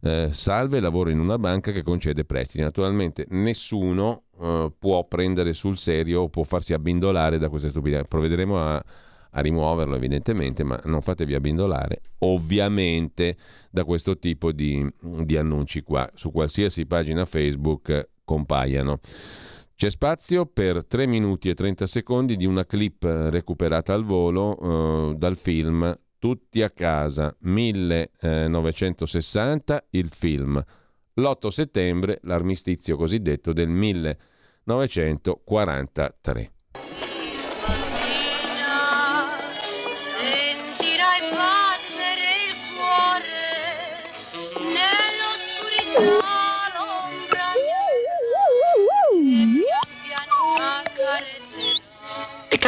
[0.00, 2.62] Eh, salve, lavoro in una banca che concede prestiti.
[2.62, 8.04] Naturalmente nessuno eh, può prendere sul serio o può farsi abbindolare da queste stupidità.
[8.04, 8.84] Provvederemo a,
[9.30, 13.36] a, rimuoverlo evidentemente, ma non fatevi abbindolare ovviamente
[13.70, 16.08] da questo tipo di, di annunci qua.
[16.14, 19.00] Su qualsiasi pagina Facebook compaiano.
[19.74, 25.14] C'è spazio per 3 minuti e 30 secondi di una clip recuperata al volo eh,
[25.16, 30.60] dal film tutti a casa, 1960, il film.
[31.14, 36.52] L'8 settembre, l'armistizio cosiddetto del 1943.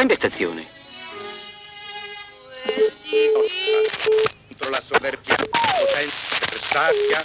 [0.01, 0.67] Cambia stazione.
[4.47, 5.35] Contro la soverchia.
[5.35, 7.23] Potenza avversaria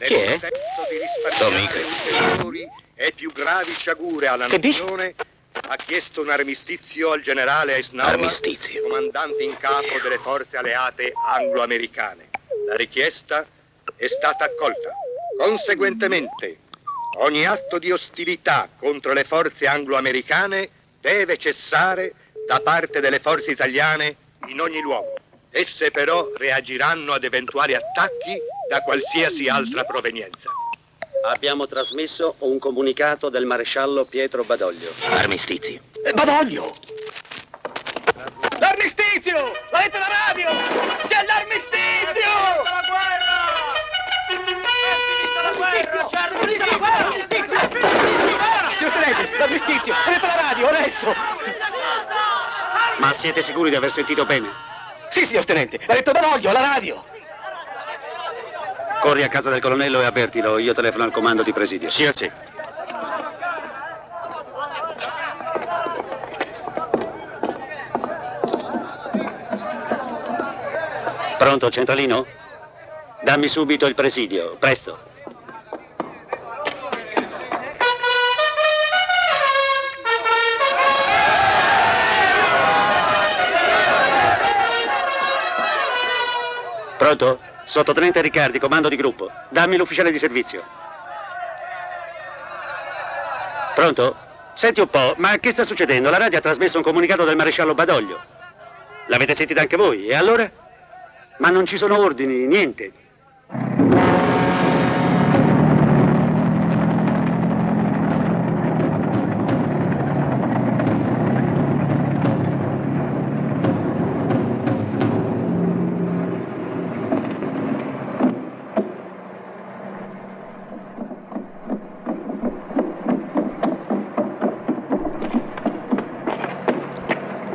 [0.00, 5.14] nel contesto di risparmiare ulteriori e più gravi sciagure alla nazione
[5.52, 8.30] ha chiesto un armistizio al generale Eisenhower,
[8.82, 12.28] comandante in capo delle forze alleate anglo-americane.
[12.66, 13.46] La richiesta
[13.96, 14.90] è stata accolta.
[15.38, 16.58] Conseguentemente,
[17.18, 20.70] ogni atto di ostilità contro le forze anglo-americane
[21.04, 22.14] deve cessare
[22.46, 24.16] da parte delle forze italiane
[24.48, 25.12] in ogni luogo.
[25.50, 28.40] Esse però reagiranno ad eventuali attacchi
[28.70, 30.50] da qualsiasi altra provenienza.
[31.26, 34.92] Abbiamo trasmesso un comunicato del maresciallo Pietro Badoglio.
[35.10, 35.80] Armistizio.
[36.04, 36.74] Eh, Badoglio!
[38.58, 39.52] L'armistizio!
[39.72, 40.48] L'avete la radio!
[41.06, 42.62] C'è l'armistizio!
[42.64, 43.33] La
[45.70, 46.58] guerra, Charlie!
[46.58, 47.12] La!
[47.14, 47.68] Giustizia!
[48.76, 49.94] Signor Tenente, la giustizia!
[50.04, 51.14] Prendete la radio, adesso!
[52.98, 54.48] Ma siete sicuri di aver sentito bene?
[55.08, 57.04] Sì, signor Tenente, l'ha detto Baroglio, la radio!
[59.00, 61.90] Corri a casa del colonnello e avvertilo, io telefono al comando di presidio.
[61.90, 62.30] Sì, sì.
[71.36, 72.24] Pronto, centralino?
[73.20, 75.12] Dammi subito il presidio, presto.
[87.04, 87.38] Pronto?
[87.66, 89.30] Sottotenente Riccardi, comando di gruppo.
[89.50, 90.62] Dammi l'ufficiale di servizio.
[93.74, 94.16] Pronto?
[94.54, 96.08] Senti un po', ma che sta succedendo?
[96.08, 98.22] La radio ha trasmesso un comunicato del maresciallo Badoglio.
[99.08, 100.06] L'avete sentito anche voi?
[100.06, 100.50] E allora?
[101.40, 102.90] Ma non ci sono ordini, niente.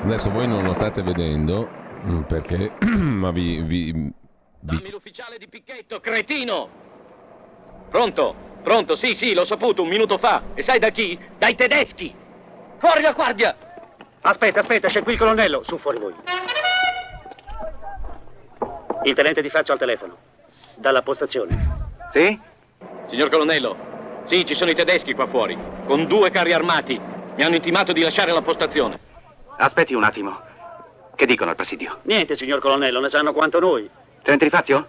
[0.01, 1.69] Adesso voi non lo state vedendo
[2.03, 4.13] mm, perché, ma vi, vi, vi...
[4.59, 6.69] Dammi l'ufficiale di picchetto, cretino!
[7.89, 8.35] Pronto?
[8.63, 10.43] Pronto, sì, sì, l'ho saputo un minuto fa.
[10.53, 11.17] E sai da chi?
[11.37, 12.13] Dai tedeschi!
[12.77, 13.55] Fuori la guardia!
[14.21, 15.63] Aspetta, aspetta, c'è qui il colonnello.
[15.65, 16.13] Su, fuori voi.
[19.03, 20.17] Il tenente di faccia al telefono.
[20.75, 21.87] Dalla postazione.
[22.11, 22.39] Sì?
[23.09, 23.75] Signor colonnello,
[24.27, 26.99] sì, ci sono i tedeschi qua fuori, con due carri armati.
[27.35, 29.08] Mi hanno intimato di lasciare la postazione.
[29.61, 30.39] Aspetti un attimo.
[31.15, 31.99] Che dicono al presidio?
[32.03, 33.89] Niente, signor colonnello, ne sanno quanto noi.
[34.21, 34.87] Tenente Fazio?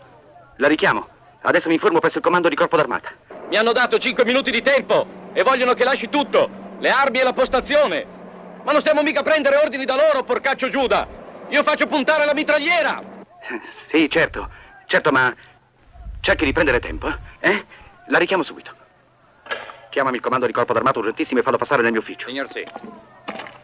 [0.59, 1.09] La richiamo.
[1.43, 3.11] Adesso mi informo presso il comando di corpo d'armata.
[3.49, 6.49] Mi hanno dato cinque minuti di tempo e vogliono che lasci tutto,
[6.79, 8.07] le armi e la postazione.
[8.63, 11.05] Ma non stiamo mica a prendere ordini da loro, porcaccio Giuda.
[11.49, 13.03] Io faccio puntare la mitragliera.
[13.89, 14.49] Sì, certo.
[14.87, 15.35] Certo, ma
[16.21, 17.65] cerchi di prendere tempo, eh?
[18.07, 18.73] La richiamo subito.
[19.89, 22.29] Chiamami il comando di corpo d'armata urgentissimo e fallo passare nel mio ufficio.
[22.29, 22.65] Signor sì.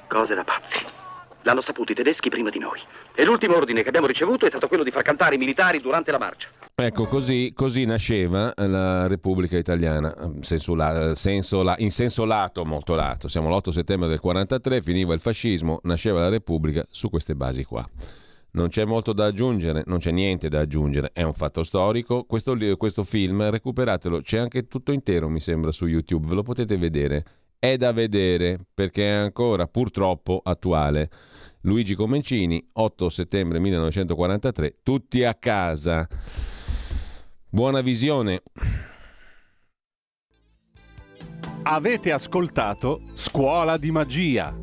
[0.08, 0.78] Cose da pazzi.
[1.42, 2.80] L'hanno saputo i tedeschi prima di noi.
[3.14, 6.10] E l'ultimo ordine che abbiamo ricevuto è stato quello di far cantare i militari durante
[6.10, 6.48] la marcia.
[6.74, 12.94] Ecco, così, così nasceva la Repubblica Italiana, senso la, senso la, in senso lato, molto
[12.94, 13.28] lato.
[13.28, 17.88] Siamo l'8 settembre del 43, finiva il fascismo, nasceva la Repubblica su queste basi qua.
[18.52, 22.24] Non c'è molto da aggiungere, non c'è niente da aggiungere, è un fatto storico.
[22.24, 26.76] Questo, questo film, recuperatelo, c'è anche tutto intero, mi sembra, su YouTube, ve lo potete
[26.76, 27.24] vedere
[27.58, 31.10] è da vedere perché è ancora purtroppo attuale.
[31.62, 36.06] Luigi Comencini, 8 settembre 1943, tutti a casa.
[37.48, 38.42] Buona visione.
[41.64, 44.54] Avete ascoltato Scuola di Magia.